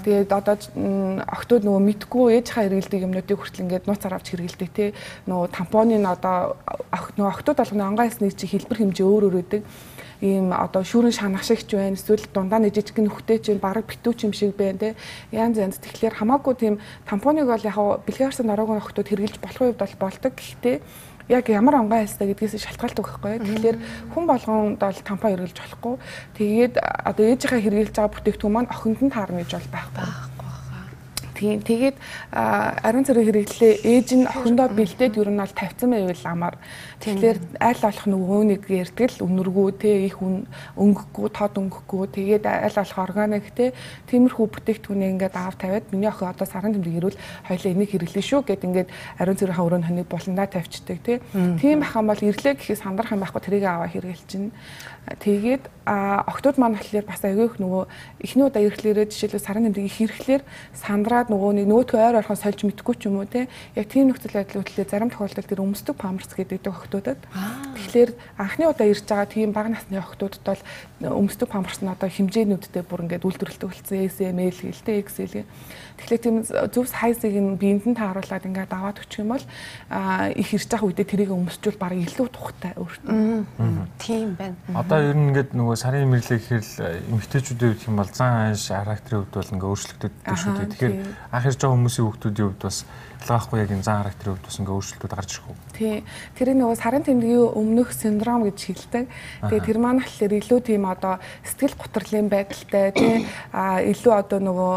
Тэгээд 0.00 0.32
одоо 0.32 0.56
октод 1.28 1.62
нөгөө 1.68 1.82
мэдгүй 1.84 2.24
ээж 2.40 2.46
хаа 2.48 2.64
хэрэглэдэг 2.64 3.04
юмнуудыг 3.04 3.36
хүртэл 3.36 3.64
ингээд 3.68 3.84
нууцаар 3.84 4.16
авч 4.16 4.32
хэрэглэдэг 4.32 4.70
те. 4.72 4.86
Нөгөө 5.28 5.52
тампоны 5.52 5.93
одоо 6.02 6.58
нөгөө 7.14 7.30
октод 7.30 7.62
болгоны 7.62 7.86
онгой 7.86 8.10
ясны 8.10 8.34
чи 8.34 8.50
хэлбэр 8.50 8.90
хэмжээ 8.90 9.06
өөр 9.06 9.24
өөр 9.30 9.38
өдөг 9.46 9.62
ийм 10.24 10.50
одоо 10.50 10.82
шүүрэн 10.82 11.14
шанах 11.14 11.46
шиг 11.46 11.62
ч 11.62 11.78
байна 11.78 11.94
эсвэл 11.94 12.26
дундаа 12.34 12.58
нэг 12.58 12.74
жижиг 12.74 12.98
нөхтэй 12.98 13.38
чинь 13.38 13.62
бараг 13.62 13.86
битүүч 13.86 14.26
юм 14.26 14.34
шиг 14.34 14.58
байна 14.58 14.78
те 14.78 14.90
янз 15.30 15.60
янз 15.60 15.78
тэгэхээр 15.78 16.18
хамаагүй 16.18 16.54
тийм 16.58 16.74
тампоныг 17.06 17.46
бол 17.46 17.62
яг 17.62 17.78
бэлгаарсан 18.08 18.50
ороогийн 18.50 18.82
охтууд 18.82 19.08
хэрглэж 19.10 19.36
болох 19.38 19.62
үед 19.62 19.78
бол 19.78 19.94
болдог 20.00 20.32
гэхдээ 20.34 20.76
яг 21.28 21.48
ямар 21.48 21.80
онгой 21.80 22.04
хайстай 22.04 22.28
гэдгээс 22.28 22.60
шалтгаалдаг 22.60 23.04
байхгүй. 23.04 23.38
Тэгэхээр 23.40 23.78
хүн 24.12 24.24
болгонд 24.28 24.76
бол 24.76 25.00
тампон 25.04 25.30
хэрглэж 25.32 25.56
болохгүй. 25.56 25.94
Тэгээд 26.36 26.74
одоо 26.76 27.24
ээжийнхээ 27.24 27.64
хэрглэж 27.64 27.96
байгаа 27.96 28.12
бүтээгдэхүүн 28.12 28.52
маань 28.52 28.68
охинд 28.68 29.00
нь 29.00 29.14
таарна 29.14 29.40
гэж 29.40 29.52
бол 29.56 29.72
байхгүй. 29.72 30.33
Тийм. 31.34 31.62
Тэгээд 31.62 31.96
ариун 32.30 33.04
цэрэг 33.04 33.26
хэрэглээ 33.26 33.72
ээж 33.82 34.08
нь 34.14 34.26
охиндоо 34.30 34.70
бэлдээд 34.70 35.18
ер 35.18 35.30
нь 35.34 35.40
бол 35.42 35.50
тавьсан 35.50 35.90
байвал 35.90 36.24
амар. 36.30 36.54
Тэгэхээр 37.02 37.38
аль 37.58 37.82
болох 37.82 38.06
нөгөөнийг 38.06 38.62
ярддаг 38.70 39.10
л 39.18 39.26
үнэргүй 39.26 39.68
те 39.82 40.06
их 40.06 40.22
өнгөхгүй 40.22 41.28
тод 41.34 41.58
өнгөхгүй 41.58 42.04
тэгээд 42.14 42.46
аль 42.46 42.78
болох 42.78 42.98
органик 43.02 43.50
те 43.50 43.74
тиймэрхүү 44.06 44.46
бүтээгдэхүүнээ 44.46 45.10
ингээд 45.18 45.34
аав 45.34 45.58
тавиад 45.58 45.90
миний 45.90 46.06
охин 46.06 46.30
одоо 46.30 46.46
сарын 46.46 46.78
тэмдэг 46.78 46.94
ирвэл 47.02 47.18
хоёлаа 47.50 47.72
энийг 47.74 47.90
хэрэглэе 47.90 48.24
шүү 48.24 48.40
гэд 48.46 48.62
ингээд 48.64 48.88
ариун 49.18 49.38
цэргийн 49.38 49.66
өрөөнд 49.66 49.86
хоног 49.90 50.06
болондоо 50.06 50.46
тавьчихдаг 50.46 50.98
те. 51.02 51.20
Тийм 51.58 51.82
байх 51.82 51.98
юм 51.98 52.06
бол 52.06 52.22
ирлээ 52.22 52.54
гэхээс 52.54 52.86
сандрах 52.86 53.10
юм 53.10 53.26
байхгүй 53.26 53.42
тэрийг 53.42 53.66
аваа 53.66 53.90
хэрэглэж 53.90 54.22
чинь. 54.30 54.54
Тэгээд 55.18 55.66
октод 55.84 56.56
маань 56.56 56.78
болохоор 56.78 57.04
бас 57.04 57.20
аягүй 57.20 57.46
их 57.50 57.58
нөгөө 57.60 57.84
эхний 58.24 58.44
удаа 58.46 58.62
ирэхлээрээ 58.64 59.10
жишээлбэл 59.12 59.44
сарын 59.44 59.68
тэмдэг 59.68 59.84
их 59.84 60.00
ирэхлээр 60.00 60.42
сандраад 61.24 61.32
нөгөө 61.32 61.52
нэг 61.56 61.66
нөгөөдхөө 61.68 62.00
ойр 62.04 62.18
орхон 62.20 62.36
сольж 62.36 62.60
мэдгүй 62.64 62.94
ч 63.00 63.08
юм 63.08 63.16
уу 63.20 63.28
те. 63.28 63.48
Яг 63.74 63.88
тийм 63.88 64.12
нөхцөл 64.12 64.36
байдал 64.36 64.60
үүтлээ 64.60 64.84
зарим 64.88 65.10
тохиолдолд 65.10 65.48
тэр 65.48 65.64
өмсдөг 65.64 65.96
памперс 65.96 66.32
гэдэг 66.36 66.68
охтуудад. 66.68 67.20
Тэгэхээр 67.32 68.10
анхны 68.36 68.64
удаа 68.68 68.86
ирж 68.88 69.04
байгаа 69.08 69.28
тийм 69.28 69.52
бага 69.56 69.72
насны 69.72 69.96
охтуудад 69.96 70.44
бол 70.44 70.62
өмсдөг 71.00 71.48
памперс 71.48 71.80
нь 71.80 71.88
одоо 71.88 72.08
хэмжээнүүдтэй 72.08 72.84
бүр 72.84 73.08
ингээд 73.08 73.24
үйлдвэрлэдэг 73.24 73.68
болсон. 73.68 74.04
SML 74.04 74.58
гэлтэй 74.60 75.00
XL 75.00 75.44
Тэгэхээр 75.94 76.22
тийм 76.26 76.36
зөв 76.74 76.90
сайзыг 76.90 77.38
нь 77.38 77.54
биенд 77.54 77.86
нь 77.86 77.94
тааруулаад 77.94 78.44
ингээд 78.50 78.74
аваад 78.74 78.98
өчөх 78.98 79.22
юм 79.22 79.38
бол 79.38 79.46
их 80.34 80.50
ирж 80.50 80.66
байгаа 80.66 80.90
үедээ 80.90 81.06
тэрийг 81.06 81.30
өмсчүүл 81.30 81.78
бараг 81.78 82.02
илүү 82.02 82.28
тухтай 82.34 82.74
өөртөө. 82.74 83.14
Тийм 84.02 84.34
байна. 84.34 84.58
Одоо 84.74 84.98
ер 84.98 85.14
нь 85.14 85.30
ингээд 85.30 85.54
нөгөө 85.54 85.76
сарын 85.78 86.10
мэрлэг 86.10 86.42
гэхэл 86.42 87.14
эмэгтэйчүүдийн 87.14 87.70
хувьд 87.78 87.86
юм 87.86 87.96
бол 88.02 88.10
зан 88.10 88.32
ааш 88.50 88.74
характерын 88.74 89.22
хувьд 89.22 89.34
бол 89.38 89.52
ингээд 89.54 89.70
өөрчлөгдөж 89.70 90.12
шүү 90.34 90.52
дээ. 90.58 90.72
Тэгэхээр 90.74 90.94
анх 91.32 91.46
ирж 91.46 91.58
байгаа 91.58 91.74
хүмүүсийн 91.76 92.06
хүүхдүүдийн 92.06 92.48
хувьд 92.48 92.62
бас 92.62 92.78
ялгаахгүй 93.24 93.58
яг 93.64 93.72
энэ 93.72 93.82
зан 93.82 94.04
характерын 94.04 94.36
хувьд 94.36 94.44
бас 94.44 94.58
ингээ 94.60 94.76
өөрчлөлтүүд 94.76 95.14
гарч 95.16 95.30
ирэх 95.32 95.48
үү? 95.48 95.56
Тий. 95.72 95.96
Тэр 96.36 96.48
нөгөө 96.52 96.76
сарын 96.76 97.04
тэмдгийн 97.08 97.56
өмнөх 97.56 97.88
синдром 97.96 98.44
гэж 98.44 98.58
хэлдэг. 98.60 99.04
Тэгээ 99.48 99.64
тэр 99.64 99.78
маань 99.80 100.04
болохоор 100.04 100.32
илүү 100.36 100.60
тийм 100.60 100.84
одоо 100.84 101.16
сэтгэл 101.40 101.80
готрлын 101.80 102.28
байдалтай 102.28 102.92
тий 102.92 103.24
а 103.50 103.80
илүү 103.80 104.12
одоо 104.12 104.38
нөгөө 104.44 104.74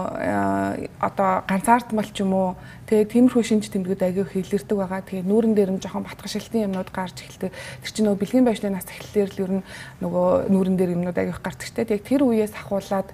одоо 1.03 1.29
ганцаардмал 1.43 2.07
ч 2.07 2.23
юм 2.23 2.31
уу 2.31 2.49
Тэгээ 2.87 3.11
тиймэрхүү 3.11 3.43
шинж 3.43 3.67
тэмдгүүд 3.67 3.99
аgiу 3.99 4.23
хэлэрдэг 4.23 4.77
байгаа. 4.79 5.03
Тэгээ 5.03 5.27
нүүрэн 5.27 5.53
дээр 5.59 5.71
нь 5.75 5.83
жоохон 5.83 6.07
батгашилтын 6.07 6.71
юмнууд 6.71 6.87
гарч 6.95 7.19
эхэлдэг. 7.19 7.51
Тэр 7.83 7.91
чинь 7.91 8.07
нөгөө 8.07 8.21
бэлгийн 8.23 8.47
байшны 8.47 8.71
нас 8.71 8.87
эхлэлээр 8.87 9.27
л 9.35 9.43
ер 9.43 9.51
нь 9.59 9.63
нөгөө 9.99 10.47
нүүрэн 10.47 10.75
дээр 10.79 10.95
юмнууд 10.95 11.19
аgiу 11.19 11.35
гардаг 11.35 11.67
те. 11.67 11.83
Яг 11.83 12.07
тэр 12.07 12.23
үеэс 12.23 12.55
ахуулаад 12.55 13.11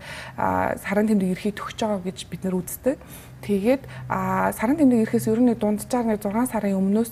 сарын 0.77 1.09
тэмдэг 1.09 1.33
эрхийг 1.33 1.57
төгсөж 1.57 1.79
байгаа 1.89 2.05
гэж 2.05 2.17
бид 2.29 2.41
нар 2.45 2.61
үздэг. 2.61 3.01
Тэгээд 3.43 3.83
сарын 4.09 4.77
тэмдэг 4.79 5.03
ирэхээс 5.03 5.27
ер 5.27 5.39
нь 5.43 5.51
дунджаар 5.53 6.07
нэг 6.07 6.23
6 6.23 6.47
сарын 6.47 6.79
өмнөөс 6.79 7.11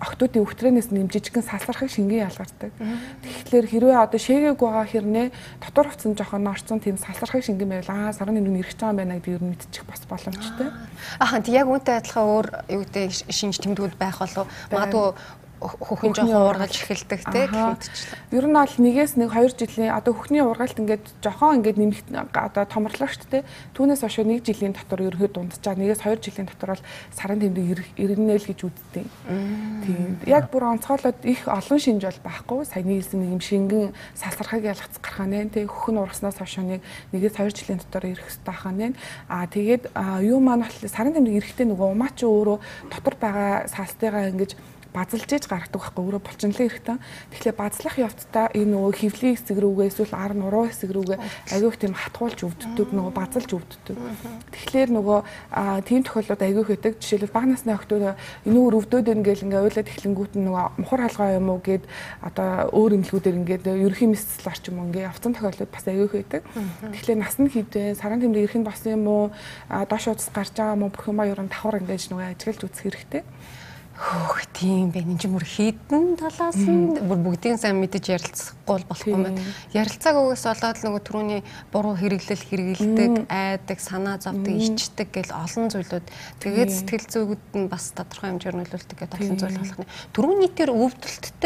октоодын 0.00 0.42
өвтрэнээс 0.48 0.88
нэм 0.96 1.12
жижигхэн 1.12 1.44
сасархаг 1.44 1.92
шингэн 1.92 2.24
ялгардаг. 2.24 2.72
Тэгэхээр 3.44 3.66
хэрвээ 3.68 4.00
одоо 4.00 4.20
шээгээг 4.20 4.56
байгаа 4.56 4.86
хэрнээ 4.88 5.26
дотор 5.60 5.92
хувцсан 5.92 6.16
жоохон 6.16 6.48
орцсон 6.48 6.80
тийм 6.80 6.96
сасархаг 6.96 7.44
шингэн 7.44 7.68
байвал 7.68 7.92
аа 7.92 8.16
сарын 8.16 8.40
тэмдэг 8.40 8.64
ирэх 8.64 8.76
байгаа 8.80 8.96
байна 8.96 9.20
гэдэг 9.20 9.36
ер 9.36 9.42
нь 9.44 9.50
мэдчих 9.52 9.84
бас 9.84 10.02
боломжтой. 10.08 10.72
Ахын 11.20 11.44
яг 11.52 11.68
үүнтэй 11.68 12.00
адилхан 12.00 12.24
өөр 12.24 12.46
юу 12.72 12.80
гэдэг 12.88 13.12
шинж 13.28 13.60
тэмдгүүд 13.60 14.00
байх 14.00 14.16
болов 14.16 14.48
магадгүй 14.72 15.12
хөхний 15.60 16.12
жоохон 16.12 16.52
ургалж 16.52 16.76
эхэлдэг 16.84 17.20
те 17.32 17.48
гэхмэтчлээ. 17.48 18.36
Ер 18.36 18.44
нь 18.44 18.56
бол 18.56 18.76
нэгээс 18.76 19.16
нэг 19.16 19.32
2 19.32 19.56
жилийн 19.56 19.96
одоо 19.96 20.12
хөхний 20.12 20.44
ургалт 20.44 20.76
ингээд 20.76 21.04
жоохон 21.24 21.64
ингээд 21.64 21.80
нэмэх 21.80 22.00
одоо 22.36 22.64
томрлоо 22.68 23.08
шүү 23.08 23.28
дээ. 23.32 23.42
Түүнээс 23.72 24.04
хойш 24.04 24.20
нэг 24.20 24.44
жилийн 24.44 24.76
дотор 24.76 25.00
ерөөд 25.08 25.32
дунджаа. 25.32 25.74
Нэгээс 25.80 26.04
2 26.04 26.20
жилийн 26.20 26.48
дотор 26.52 26.76
бол 26.76 26.84
сарын 27.16 27.40
тэмдэг 27.40 27.96
иргэнэл 27.96 28.44
гэж 28.52 28.60
үздэг. 28.68 29.06
Тийм. 29.08 30.20
Яг 30.28 30.52
бүр 30.52 30.76
онцгойлоод 30.76 31.24
их 31.24 31.48
олон 31.48 31.80
шинж 31.80 32.04
бол 32.04 32.20
байхгүй. 32.20 32.60
Саяны 32.68 33.00
хэлсэн 33.00 33.20
нэг 33.24 33.30
юм 33.32 33.40
шингэн 33.40 33.96
сасархаг 34.12 34.60
ялгац 34.60 35.00
гарах 35.00 35.24
нэ. 35.24 35.48
Тэг 35.48 35.72
хөхн 35.72 36.04
ургаснаас 36.04 36.36
хойш 36.36 36.60
нэг 36.60 36.84
нэгээс 37.16 37.40
2 37.40 37.56
жилийн 37.56 37.80
дотор 37.80 38.04
ирэх 38.04 38.28
хэрэгтэй 38.28 38.56
хаа 38.60 38.72
нэ. 38.76 38.92
Аа 39.32 39.48
тэгээд 39.48 39.88
юу 40.20 40.40
маань 40.44 40.68
бол 40.68 40.76
сарын 40.84 41.16
тэмдэг 41.16 41.40
ирэхдээ 41.40 41.66
нөгөө 41.72 41.88
умаач 41.96 42.20
өөрөө 42.20 42.58
дотор 42.92 43.14
байгаа 43.16 43.66
салстайгаа 43.72 44.30
ингэж 44.36 44.75
базалж 44.96 45.28
иж 45.36 45.44
гаргадаг 45.44 45.76
байхгүй 45.76 46.02
өөрөө 46.08 46.22
булчинлын 46.24 46.56
хэрэгтэй. 46.56 46.96
Тэгэхээр 47.36 47.56
базлах 47.60 47.96
явцдаа 48.00 48.46
энэ 48.56 48.72
нөгөө 48.72 48.92
хөвлийн 48.96 49.36
хэсэг 49.36 49.58
рүүгээ 49.60 49.88
эсвэл 49.92 50.16
ар 50.16 50.32
нуруу 50.32 50.64
хэсэг 50.72 50.90
рүүгээ 50.96 51.18
аягүй 51.52 51.68
их 51.68 51.76
тийм 51.76 51.92
хатгуулж 51.92 52.40
өвддөг 52.48 52.88
нөгөө 52.96 53.12
базалж 53.12 53.50
өвддөг. 53.52 53.96
Тэгэхээр 54.56 54.90
нөгөө 54.96 55.18
тийм 55.84 56.00
тохиолдолд 56.00 56.40
аягүй 56.40 56.62
их 56.64 56.70
байдаг. 56.72 56.92
Жишээлбэл 56.96 57.36
баг 57.36 57.44
насны 57.44 57.76
охтууд 57.76 58.04
энүүр 58.48 58.74
өвдөд 58.80 59.04
байна 59.04 59.20
гэл 59.20 59.44
ингээ 59.44 59.64
уйлаад 59.68 59.92
эхлэнгүүт 59.92 60.32
нь 60.40 60.44
нөгөө 60.48 60.64
мухар 60.80 61.00
халгаа 61.04 61.36
юм 61.36 61.52
уу 61.52 61.60
гэд 61.60 61.84
одоо 62.24 62.72
өөр 62.72 62.96
эмнэлгүүдээр 62.96 63.38
ингээд 63.44 63.64
ерөхийн 63.68 64.12
мэсэл 64.16 64.48
орчим 64.48 64.80
ингээ 64.80 65.08
явцсан 65.12 65.36
тохиолдол 65.36 65.68
бас 65.68 65.84
аягүй 65.84 66.08
их 66.08 66.16
байдаг. 66.16 66.42
Тэгэхээр 66.88 67.20
нас 67.20 67.36
нь 67.36 67.52
хідээ 67.52 68.00
сарын 68.00 68.24
тэмдэг 68.24 68.48
ирэх 68.48 68.56
нь 68.56 68.66
болсон 68.66 68.92
юм 68.96 69.04
уу 69.06 69.24
доош 69.68 70.08
удас 70.08 70.32
гарч 70.32 70.56
байгаа 70.56 70.74
юм 70.74 70.88
уу 70.88 70.94
бүх 70.94 71.04
юм 71.12 71.20
нь 71.20 71.52
давхар 71.52 71.80
ингээд 71.84 72.08
нөгөө 72.10 72.32
ажиглаж 72.32 72.60
үзэх 72.64 72.84
хэрэгтэй. 72.88 73.22
Хөөх 73.96 74.44
тийм 74.52 74.92
бэ. 74.92 75.00
Энд 75.00 75.24
чинь 75.24 75.32
бүр 75.32 75.46
хідэн 75.48 76.20
талаас 76.20 76.60
нь 76.60 77.00
бүр 77.00 77.16
бүгдийн 77.16 77.56
сайн 77.56 77.80
мэдэж 77.80 78.12
ярилцахгүй 78.12 78.84
болохгүй 78.84 79.12
юм. 79.16 79.40
Ярилцааг 79.72 80.16
өгөөс 80.20 80.44
болоод 80.44 80.78
нөгөө 80.84 81.00
түрүүний 81.00 81.40
буруу 81.72 81.96
хэрэглэл 81.96 82.44
хэрэгэлдэг, 82.44 83.32
айдаг, 83.32 83.78
санаа 83.80 84.20
зовдөг, 84.20 84.52
ичдэг 84.52 85.08
гэл 85.16 85.32
олон 85.32 85.72
зүйлүүд. 85.72 86.06
Тэгээд 86.44 86.70
сэтгэл 86.76 87.08
зүйгүүд 87.08 87.44
нь 87.56 87.72
бас 87.72 87.96
тодорхой 87.96 88.36
хэмжээр 88.36 88.56
нөлөөлдөг 88.60 88.96
гэдэг 89.00 89.16
олон 89.16 89.38
зүйл 89.40 89.60
болох 89.64 89.80
нь. 89.80 89.90
Түрүүний 90.12 90.50
тэр 90.52 90.70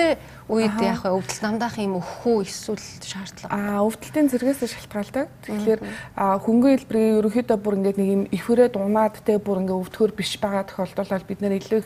өвдөлттэй 0.00 0.16
үед 0.50 0.80
яг 0.82 1.04
өвдөлт 1.06 1.42
намдаах 1.44 1.78
юм 1.78 2.00
өгөх 2.00 2.26
үү 2.26 2.42
эсвэл 2.42 2.82
шаардлага? 3.06 3.54
Аа 3.54 3.86
өвдөлтийн 3.86 4.28
зэрэгээс 4.34 4.66
шалтгаалдаг. 4.66 5.28
Тэгэхээр 5.46 5.80
хөнгөн 6.18 6.74
хэлбэрийн 6.74 7.18
ерөнхийдөө 7.22 7.58
бүр 7.60 7.78
ингээд 7.78 7.98
нэг 8.00 8.08
юм 8.10 8.22
ихвэрээ 8.34 8.68
дунаад 8.74 9.22
те 9.22 9.38
бүр 9.38 9.62
ингээд 9.62 9.78
өвдөхөр 9.78 10.12
биш 10.16 10.40
байгаа 10.42 10.66
тохиолдолд 10.66 11.28
бид 11.28 11.38
нэр 11.38 11.60
илүү 11.60 11.82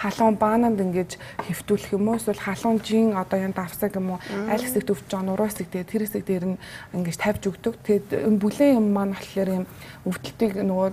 халуун 0.00 0.36
баананд 0.40 0.80
ингэж 0.80 1.20
хэвтүүлэх 1.44 1.94
юм 1.94 2.08
уу 2.08 2.18
эсвэл 2.18 2.40
халуун 2.40 2.80
жин 2.82 3.14
одоо 3.14 3.38
yan 3.38 3.54
давсаг 3.54 3.94
юм 3.94 4.16
уу 4.16 4.18
аль 4.48 4.64
хэсэгт 4.64 4.90
өвч 4.90 5.06
байгаа 5.06 5.28
нуруу 5.28 5.46
хэсэг 5.46 5.68
дээр 5.70 5.86
тэр 5.86 6.02
хэсэг 6.08 6.24
дээр 6.24 6.44
нь 6.56 6.60
ингэж 6.96 7.16
тавьж 7.20 7.42
өгдөг. 7.46 7.78
Тэгээд 7.84 8.08
бүлээн 8.42 8.80
юм 8.80 8.86
маань 8.90 9.14
болохоор 9.14 9.50
юм 9.60 9.66
өвдөлтийг 10.08 10.56
нөгөө 10.56 10.90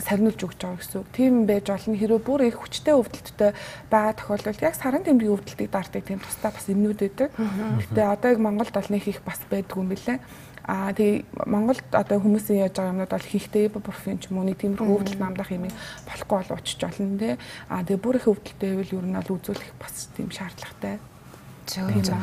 сарниулж 0.00 0.40
өгч 0.42 0.58
байгаа 0.58 0.80
гэсэн 0.80 0.98
үг. 1.04 1.08
Тийм 1.12 1.46
байж 1.46 1.68
болно. 1.68 1.94
Хэрэв 1.94 2.22
бүр 2.24 2.48
их 2.48 2.56
хүчтэй 2.56 2.94
өвдөлттэй 2.96 3.52
байгаа 3.92 4.14
тохиолдолд 4.16 4.64
яг 4.64 4.74
сарын 4.74 5.04
тэмдгийн 5.04 5.36
өвдөлтийг 5.36 5.65
дарддаг 5.68 6.04
тийм 6.04 6.20
тусдаа 6.20 6.50
бас 6.52 6.68
юмнууд 6.68 7.00
байдаг. 7.00 7.30
Гэтэ 7.34 8.02
одоо 8.02 8.30
яг 8.30 8.40
Монголд 8.40 8.72
бол 8.72 8.90
нэг 8.90 9.04
их 9.08 9.20
бас 9.22 9.40
байдгүй 9.50 9.80
юм 9.82 9.88
билээ. 9.90 10.18
Аа 10.66 10.90
тэгээ 10.90 11.46
Монголд 11.46 11.86
одоо 11.94 12.18
хүмүүсийн 12.18 12.66
яаж 12.66 12.74
байгаа 12.74 12.92
юмнууд 12.94 13.12
бол 13.14 13.30
хийхтэй 13.30 13.66
ибупрофен 13.70 14.18
ч 14.18 14.34
юм 14.34 14.42
уу 14.42 14.46
нэг 14.50 14.58
тиймэрхүү 14.58 14.94
өвдөл 14.98 15.22
намдах 15.22 15.54
юм 15.54 15.70
болохгүй 16.10 16.36
бол 16.42 16.58
учиж 16.58 16.80
болно 16.82 17.18
те. 17.18 17.38
Аа 17.70 17.86
тэгээ 17.86 18.02
бүр 18.02 18.18
их 18.18 18.26
өвдөлттэй 18.26 18.70
байвал 18.74 18.96
ер 18.98 19.06
нь 19.06 19.14
бол 19.14 19.34
үзүүлэх 19.38 19.70
бас 19.78 20.10
тийм 20.18 20.28
шаардлагатай. 20.34 20.98
Зөв 21.66 21.90
зөв. 22.02 22.16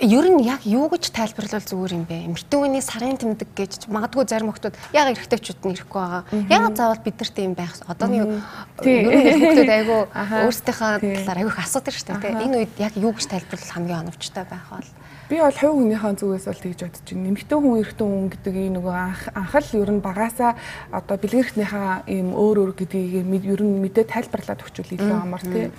Ер 0.00 0.24
нь 0.28 0.44
яг 0.44 0.64
юу 0.64 0.88
гэж 0.92 1.12
тайлбарлавал 1.12 1.64
зүгээр 1.64 1.92
юм 1.96 2.04
бэ? 2.04 2.28
Эмэгтэй 2.28 2.56
хүний 2.60 2.84
сарын 2.84 3.16
тэмдэг 3.16 3.48
гэж 3.56 3.72
магадгүй 3.88 4.24
зарим 4.28 4.52
хүмүүс 4.52 4.76
яг 4.96 5.12
эрэгтэйчүүд 5.12 5.60
нь 5.64 5.72
ирэхгүй 5.76 6.00
байгаа. 6.00 6.24
Яг 6.48 6.76
заавал 6.76 7.04
бид 7.04 7.16
нарт 7.20 7.36
юм 7.40 7.52
байх. 7.56 7.76
Одооний 7.88 8.20
ер 8.20 8.28
нь 8.28 9.40
хүмүүс 9.40 9.60
айгүй 9.64 10.00
өөрсдийнхээ 10.44 11.24
талаар 11.24 11.40
айгүй 11.40 11.52
их 11.52 11.60
асуудаг 11.64 11.94
шүү 11.96 12.16
дээ. 12.16 12.44
Энэ 12.44 12.56
үед 12.64 12.72
яг 12.80 12.92
юу 12.96 13.12
гэж 13.12 13.28
тайлбарлах 13.28 13.72
хамгийн 13.72 14.00
оновчтой 14.04 14.44
байх 14.48 14.68
бол 14.68 14.88
Би 15.30 15.38
бол 15.38 15.54
хувь 15.54 15.78
хүнийхээ 15.78 16.18
зүгээс 16.18 16.46
бол 16.50 16.58
тэгж 16.58 16.80
бодож 16.82 17.06
байна. 17.06 17.22
Нэмэгтэй 17.30 17.58
хүн 17.62 17.78
эрэгтэй 17.78 18.02
хүн 18.10 18.28
гэдэг 18.34 18.54
ийм 18.66 18.74
нөгөө 18.82 18.94
анхал 19.38 19.68
ер 19.78 19.90
нь 19.94 20.02
багасаа 20.02 20.58
одоо 20.90 21.16
бэлгэрхнийхээ 21.22 22.10
ийм 22.10 22.34
өөр 22.34 22.56
өөр 22.66 22.72
гэдгийг 22.74 23.30
ер 23.46 23.62
нь 23.62 23.78
мэдээ 23.78 24.10
тайлбарлаад 24.10 24.58
өгчүүл 24.66 24.98
илүү 24.98 25.14
амар 25.22 25.38
тий. 25.46 25.70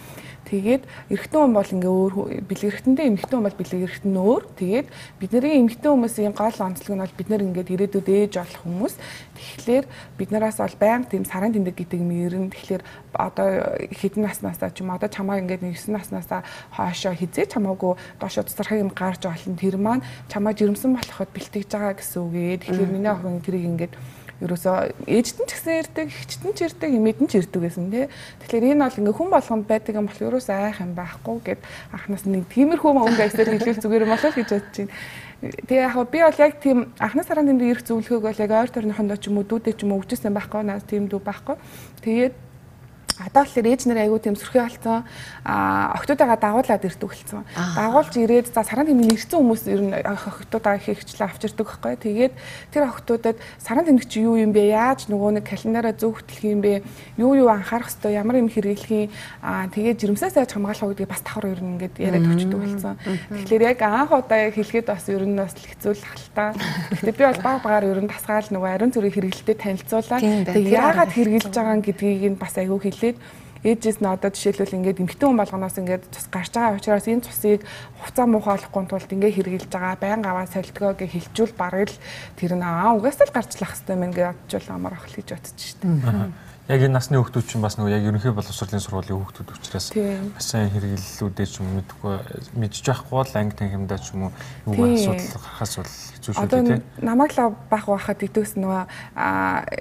Тэгээд 0.51 0.84
эрэгтэй 1.08 1.39
хүн 1.39 1.55
бол 1.55 1.63
ингээ 1.63 1.88
өөр 1.96 2.13
бэлгэрхтэндээ 2.43 3.08
эмэгтэй 3.08 3.36
хүн 3.39 3.48
бол 3.48 3.55
бэлгэрхтэн 3.55 4.15
өөр. 4.20 4.43
Тэгээд 4.60 4.88
бидний 5.15 5.63
эмэгтэй 5.63 5.88
хүмүүсийн 5.88 6.36
гол 6.36 6.58
онцлог 6.60 6.91
нь 6.91 7.03
бол 7.08 7.15
бид 7.15 7.29
нэр 7.31 7.46
ингээд 7.48 7.72
ирээдүйд 7.72 8.08
ээж 8.12 8.34
болох 8.36 8.63
хүмүүс. 8.67 8.96
Тэгэхээр 9.31 9.86
бид 10.20 10.29
нараас 10.36 10.60
бол 10.60 10.75
байнга 10.75 11.08
тийм 11.08 11.24
сарын 11.24 11.55
тэмдэг 11.55 11.75
гэдэг 11.79 12.01
мөрөн 12.03 12.51
тэгэхээр 12.51 12.84
одоо 13.15 13.48
хэдэн 13.96 14.27
наснаасаа 14.27 14.75
ч 14.75 14.84
юм 14.84 14.91
одоо 14.91 15.08
чамаа 15.08 15.39
ингээд 15.39 15.63
9 15.63 15.96
наснаасаа 15.96 16.43
хоошоо 16.75 17.15
хизээ 17.15 17.48
чамаагүй 17.48 17.96
доошо 18.20 18.43
цэцэрхэг 18.43 18.84
юм 18.84 18.91
гарч 18.91 19.24
олон 19.24 19.55
тэр 19.55 19.79
маань 19.79 20.03
чамаа 20.27 20.51
жирэмсэн 20.51 21.00
болоход 21.00 21.31
бэлтгэж 21.31 21.72
байгаа 21.72 21.96
гэсэн 21.96 22.20
үг 22.27 22.36
ээ. 22.36 22.62
Тэгэхээр 22.67 22.91
миний 22.91 23.08
охин 23.08 23.39
тэрийг 23.39 23.65
ингээд 23.72 23.93
ерөөсөө 24.41 24.75
ээжт 25.05 25.38
нь 25.38 25.48
ч 25.48 25.51
гэсэн 25.53 25.79
ирдэг, 25.86 26.07
ихчт 26.10 26.41
нь 26.41 26.55
ч 26.57 26.60
ирдэг, 26.65 26.89
эмээд 26.89 27.19
нь 27.21 27.29
ч 27.29 27.39
ирдэг 27.39 27.62
гэсэн 27.62 27.88
тий. 27.93 28.05
Тэгэхээр 28.41 28.74
энэ 28.74 28.86
бол 28.89 29.00
ингээ 29.00 29.17
хүн 29.17 29.29
болгонд 29.29 29.65
байдаг 29.69 29.93
юм 29.95 30.10
бол 30.10 30.25
ерөөсөө 30.25 30.55
айх 30.57 30.81
юм 30.81 30.91
байхгүй 30.98 31.38
гэд 31.45 31.62
анхнаас 31.93 32.25
нэг 32.25 32.43
тиймэрхүү 32.50 32.91
хүн 32.91 33.17
байсаар 33.21 33.50
хэлвэл 33.53 33.83
зүгээр 33.86 34.05
юм 34.05 34.13
болов 34.17 34.33
гэж 34.33 34.50
бодож 34.50 34.77
байна. 34.81 34.93
Тэгээ 35.41 35.86
яг 35.86 35.95
би 36.10 36.19
бол 36.21 36.41
яг 36.41 36.53
тийм 36.62 36.77
анхны 37.01 37.24
сарын 37.25 37.50
тэмдэг 37.50 37.69
ирэх 37.69 37.86
зөвлөхөөг 37.86 38.24
бол 38.29 38.43
яг 38.45 38.51
ойр 38.51 38.69
төрнөхөндөө 38.69 39.17
ч 39.17 39.25
юм 39.29 39.38
уу 39.41 39.45
дүүдээ 39.50 39.74
ч 39.74 39.81
юм 39.86 39.93
уу 39.93 40.01
өвчсөн 40.01 40.33
байхгүй 40.38 40.62
наа 40.65 40.81
тийм 40.86 41.10
дүү 41.10 41.21
байхгүй. 41.21 41.55
Тэгээд 42.05 42.33
Одоо 43.19 43.43
л 43.43 43.55
ээж 43.67 43.85
нар 43.85 44.05
айгүй 44.07 44.19
тийм 44.21 44.35
сөрхий 44.35 44.61
болсон. 44.61 45.03
А 45.43 45.93
охтуудаа 45.97 46.37
дагуулад 46.37 46.81
болсон. 46.81 47.45
Дагуулж 47.55 48.13
ирээд 48.15 48.53
за 48.53 48.63
сарын 48.63 48.87
тэмдэг 48.87 49.11
нэрсэн 49.11 49.37
хүмүүс 49.41 49.63
ер 49.67 49.81
нь 49.81 49.93
охтуудаа 49.93 50.77
их 50.77 50.87
хвчлээ 50.87 51.27
авчирдаг 51.27 51.67
байхгүй. 51.67 51.95
Тэгээд 51.99 52.33
тэр 52.71 52.83
охтуудад 52.87 53.37
сарын 53.59 53.85
тэмдэг 53.85 54.07
чи 54.07 54.21
юу 54.23 54.37
юм 54.37 54.53
бэ? 54.55 54.73
Яаж 54.73 55.09
нөгөө 55.11 55.41
нэг 55.41 55.45
календараа 55.45 55.93
зөвхөтлөх 55.93 56.43
юм 56.45 56.61
бэ? 56.61 56.81
Юу 57.17 57.35
юу 57.35 57.49
анхаарах 57.49 57.89
хэвээр 57.91 58.19
ямар 58.21 58.37
юм 58.41 58.49
хэрэглэх 58.49 58.91
юм? 58.91 59.09
А 59.41 59.67
тэгээд 59.69 59.99
жирэмсээс 60.01 60.37
яаж 60.37 60.51
хамгаалах 60.53 60.93
гэдгийг 60.93 61.09
бас 61.09 61.21
давхар 61.21 61.51
ер 61.51 61.61
нь 61.61 61.71
ингээд 61.77 61.95
яриад 61.99 62.25
өгчдөг 62.25 62.59
болсон. 62.61 62.95
Тэгэхээр 63.31 63.63
яг 63.75 63.79
анх 63.81 64.11
удаа 64.11 64.49
хэлгээд 64.49 64.87
бас 64.87 65.05
ер 65.09 65.23
нь 65.25 65.37
бас 65.37 65.53
хэцүү 65.57 65.93
л 65.93 66.05
хальтаа. 66.05 66.49
Гэхдээ 67.01 67.15
би 67.17 67.23
бол 67.25 67.41
баг 67.41 67.57
багаар 67.65 67.85
ер 67.89 67.99
нь 68.01 68.11
тасгаал 68.11 68.49
нөгөө 68.49 68.69
ариун 68.71 68.93
зүрийн 68.93 69.13
хэрэгэлтэд 69.13 69.59
танилцуулаад 69.61 70.23
тэгээд 70.51 70.77
яагаад 70.77 71.11
хэрэгжилж 71.11 71.55
байгаа 71.55 71.81
гэдгийг 71.81 72.23
нь 72.35 72.39
бас 72.39 72.55
айгүй 72.57 72.79
Тэгээд 73.01 73.17
ээжээс 73.62 74.01
нь 74.01 74.10
одоо 74.10 74.29
жишээлбэл 74.34 74.77
ингээд 74.77 75.01
эмхтэн 75.05 75.27
хүн 75.34 75.41
болгоноос 75.41 75.77
ингээд 75.77 76.10
цус 76.10 76.29
гарч 76.34 76.53
байгаа 76.53 76.77
учраас 76.81 77.05
энэ 77.05 77.25
цусыг 77.25 77.62
хуцаа 78.01 78.25
муухайлахгүй 78.25 78.86
тулд 78.89 79.10
ингээд 79.10 79.38
хэрглэж 79.38 79.65
байгаа 79.70 79.98
байн 80.01 80.25
аваа 80.25 80.50
солилдгоо 80.50 80.98
гэж 80.98 81.10
хэлжүүл 81.13 81.53
бараг 81.53 81.93
л 81.93 82.01
тэр 82.41 82.58
нь 82.58 82.65
аа 82.65 82.98
угаасаа 82.98 83.29
л 83.29 83.36
гарчлах 83.38 83.74
хэвээр 83.77 84.01
мэн 84.01 84.13
гэж 84.17 84.25
бодчихвол 84.34 84.74
амар 84.74 84.93
ах 84.98 85.05
гэж 85.13 85.29
бодчих 85.29 85.77
шүү 85.77 85.81
дээ 85.81 86.50
яг 86.72 86.81
энэ 86.88 86.96
насны 86.96 87.17
хүүхдүүд 87.22 87.46
чинь 87.51 87.62
бас 87.65 87.75
нөгөө 87.75 87.91
яг 87.91 88.05
ерөнхий 88.05 88.34
боловсролын 88.34 88.81
сургуулийн 88.81 89.17
хүүхдүүд 89.17 89.50
учраас 89.50 89.88
бас 89.91 90.46
сайн 90.46 90.70
хэрэглэлүүдээ 90.72 91.48
ч 91.50 91.60
юм 91.60 91.67
мэдгүй 91.81 92.13
мэдчих 92.55 92.86
байхгүй 92.86 93.17
бол 93.17 93.34
анги 93.36 93.58
танхимдаа 93.58 94.00
ч 94.00 94.13
юм 94.15 94.29
уу 94.29 94.77
юу 94.77 94.93
асуудал 94.93 95.41
гарахаас 95.41 95.74
бол 95.81 95.93
хэцүү 96.21 96.33
шүү 96.37 96.45
дээ 96.45 96.63
тийм. 96.69 96.83
намайг 97.01 97.33
л 97.33 97.57
бах 97.69 97.85
байхад 97.89 98.21
идэвс 98.21 98.53
нөгөө 98.61 98.83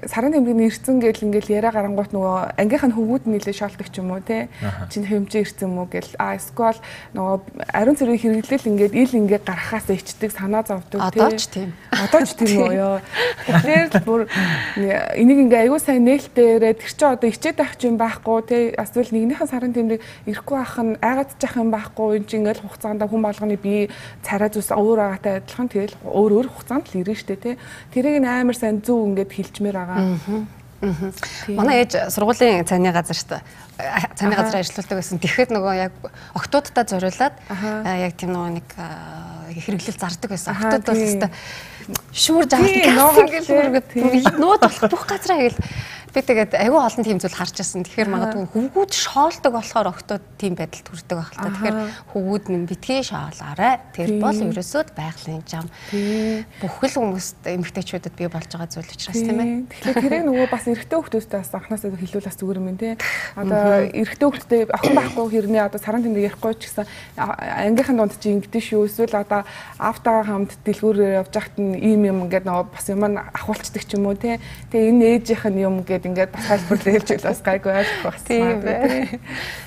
сарын 0.08 0.32
тэмдгийн 0.32 0.66
ирцэн 0.72 0.96
гэл 1.04 1.24
ингээл 1.28 1.54
яриа 1.60 1.72
гарангуут 1.76 2.16
нөгөө 2.16 2.56
ангийнх 2.56 2.86
нь 2.88 2.96
хөвгүүд 2.96 3.24
нэлээ 3.28 3.54
шаалдаг 3.60 3.88
ч 3.92 4.00
юм 4.00 4.16
уу 4.16 4.24
тийм 4.24 4.48
чинь 4.88 5.04
хэмжээ 5.04 5.44
ирцэн 5.44 5.68
мүү 5.68 5.86
гэл 5.92 6.12
а 6.16 6.34
эсвэл 6.40 6.80
нөгөө 7.12 7.36
ариун 7.76 7.96
цэргийн 8.00 8.40
хэрэглэл 8.40 8.70
ингээд 8.72 8.94
ил 8.96 9.12
ингээд 9.20 9.44
гарахаас 9.44 9.86
ичдэг 9.92 10.32
санаа 10.32 10.64
зовдөг 10.64 11.00
тийм 11.12 11.20
одоо 11.20 11.30
ч 11.36 11.44
тийм. 11.52 11.70
Одоо 11.92 12.20
ч 12.24 12.30
тийм 12.34 12.56
үү 12.64 12.74
ёо. 12.80 12.98
Тэгэхээр 13.46 13.88
бүр 14.08 14.20
энийг 15.20 15.38
ингээд 15.44 15.62
аягүй 15.68 15.80
сайн 15.80 16.04
нээлтээрээ 16.08 16.74
тэр 16.80 16.92
чинь 16.96 17.12
одоо 17.12 17.28
ичээд 17.28 17.56
байх 17.60 17.76
юм 17.84 17.96
байхгүй 18.00 18.38
тий? 18.48 18.62
Эсвэл 18.72 19.12
нэгнийхэн 19.12 19.50
сарын 19.50 19.74
тэмдэг 19.76 20.00
ирэхгүй 20.26 20.56
байх 20.56 20.76
нь 20.80 20.96
айгаад 21.02 21.30
зах 21.36 21.54
юм 21.60 21.70
байхгүй 21.74 22.08
энэ 22.16 22.28
чинь 22.30 22.40
ингээл 22.46 22.64
хугацаанд 22.64 23.02
хүн 23.04 23.22
болгоны 23.22 23.56
бие 23.60 23.90
царай 24.22 24.48
зүс 24.48 24.70
өөр 24.72 24.98
байгаатай 25.02 25.42
адилхан 25.42 25.68
тэгэл 25.68 25.94
өөр 26.06 26.29
өөр 26.30 26.48
хугацаанд 26.50 26.86
л 26.90 27.00
ирнэ 27.02 27.16
штэ 27.18 27.36
тий 27.36 27.54
тэрийг 27.94 28.24
амар 28.24 28.56
сайн 28.56 28.80
зөв 28.80 29.04
ингээд 29.10 29.30
хэлчмээр 29.30 29.76
байгаа. 29.76 30.00
Манай 31.52 31.84
ээж 31.84 32.08
сургуулийн 32.08 32.64
цайны 32.64 32.88
газарт 32.88 33.44
цайны 34.16 34.34
газар 34.34 34.64
ажилладаг 34.64 34.96
байсан. 34.96 35.20
Тэгэхэд 35.20 35.52
нөгөө 35.52 35.74
яг 35.76 35.92
октоодтай 36.32 36.88
зориулаад 36.88 37.36
яг 37.84 38.12
тийм 38.16 38.32
нөгөө 38.32 38.50
нэг 38.56 38.68
хэрэглэл 39.60 40.00
зардаг 40.00 40.30
байсан. 40.32 40.56
Октод 40.56 40.88
бол 40.88 41.04
өстой 41.04 41.30
шүүр 42.14 42.46
жаалт 42.46 42.70
ингээл 42.70 43.50
үргээд 43.50 44.38
нууд 44.38 44.62
болох 44.62 44.88
бүх 44.90 45.04
газраа 45.10 45.38
ингээл 45.38 45.60
Би 46.10 46.20
тэгээд 46.26 46.58
айгүй 46.58 46.80
олон 46.82 47.04
тийм 47.06 47.18
зүйл 47.22 47.38
харж 47.38 47.54
байсан. 47.54 47.86
Тэгэхээр 47.86 48.10
магадгүй 48.10 48.46
хөвгүүд 48.50 48.92
шоолдог 48.92 49.52
болохоор 49.54 49.88
октод 49.94 50.22
тийм 50.42 50.58
байдалд 50.58 50.90
хүрдэг 50.90 51.16
байх 51.16 51.30
л 51.30 51.38
та. 51.38 51.50
Тэгэхээр 51.54 51.78
хөвгүүд 52.10 52.46
нь 52.50 52.66
битгий 52.66 53.00
шоолоорой. 53.06 53.78
Тэр 53.94 54.18
бол 54.18 54.34
ерөөсөө 54.34 54.82
байгалийн 54.90 55.44
зам. 55.46 55.70
Бүхэл 56.58 56.98
хүмүүст 56.98 57.46
эмгтээчүүдэд 57.46 58.14
бий 58.18 58.26
болж 58.26 58.50
байгаа 58.50 58.66
зүйл 58.66 58.90
учраас 58.90 59.22
тийм 59.22 59.38
ээ. 59.38 59.50
Тэгэхээр 59.70 60.02
тэрийг 60.02 60.24
нөгөө 60.26 60.48
бас 60.50 60.66
эрэгтэй 60.66 60.98
хүмүүстэй 60.98 61.38
бас 61.38 61.54
анханасаа 61.54 61.94
хэлүүл 61.94 62.26
бас 62.26 62.38
зүгээр 62.42 62.58
юм 62.58 62.74
тий. 62.74 62.94
Одоо 63.38 63.62
эрэгтэй 63.94 64.26
хүмүүстэй 64.26 64.60
охин 64.66 64.94
байхгүй 64.98 65.26
хэрнээ 65.30 65.62
одоо 65.70 65.78
саран 65.78 66.02
тэмдэг 66.02 66.26
ярихгүй 66.26 66.52
ч 66.58 66.74
гэсэн 66.74 66.90
ангийнхан 67.14 67.96
дунд 68.02 68.18
чи 68.18 68.34
ингэдэж 68.34 68.64
шүү. 68.66 68.90
Эсвэл 68.90 69.14
одоо 69.14 69.46
автагаа 69.78 70.26
хамт 70.26 70.58
дэлгүүрээр 70.66 71.22
явж 71.22 71.32
байхад 71.38 71.56
нь 71.62 71.78
ийм 71.78 72.02
юм 72.10 72.26
ингээд 72.26 72.50
нөгөө 72.50 72.66
бас 72.74 72.86
юм 72.90 73.06
ахуулцдаг 73.06 73.82
ч 73.86 73.94
юм 73.94 74.10
уу 74.10 74.18
тий. 74.18 74.42
Тэгээ 74.74 74.90
энэ 74.90 75.06
ээжийнх 75.22 75.46
нь 75.46 75.62
юм 75.62 75.74
гээд 76.00 76.08
ингээд 76.08 76.32
бас 76.32 76.46
хэлбэрлээ 76.48 76.92
хэлж 76.96 77.22
бас 77.28 77.40
гайгүй 77.44 77.72
ойлгох 77.76 78.04
бас. 78.08 78.22
Тийм 78.24 78.60
бай. 78.64 79.20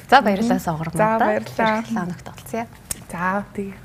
За 0.09 0.21
баярлалаа 0.25 0.59
сонгормоо. 0.59 0.97
За 0.97 1.09
баярлалаа. 1.21 1.85
Хоногт 1.85 2.27
олцъя. 2.33 2.65
За 3.13 3.45
тийм. 3.53 3.83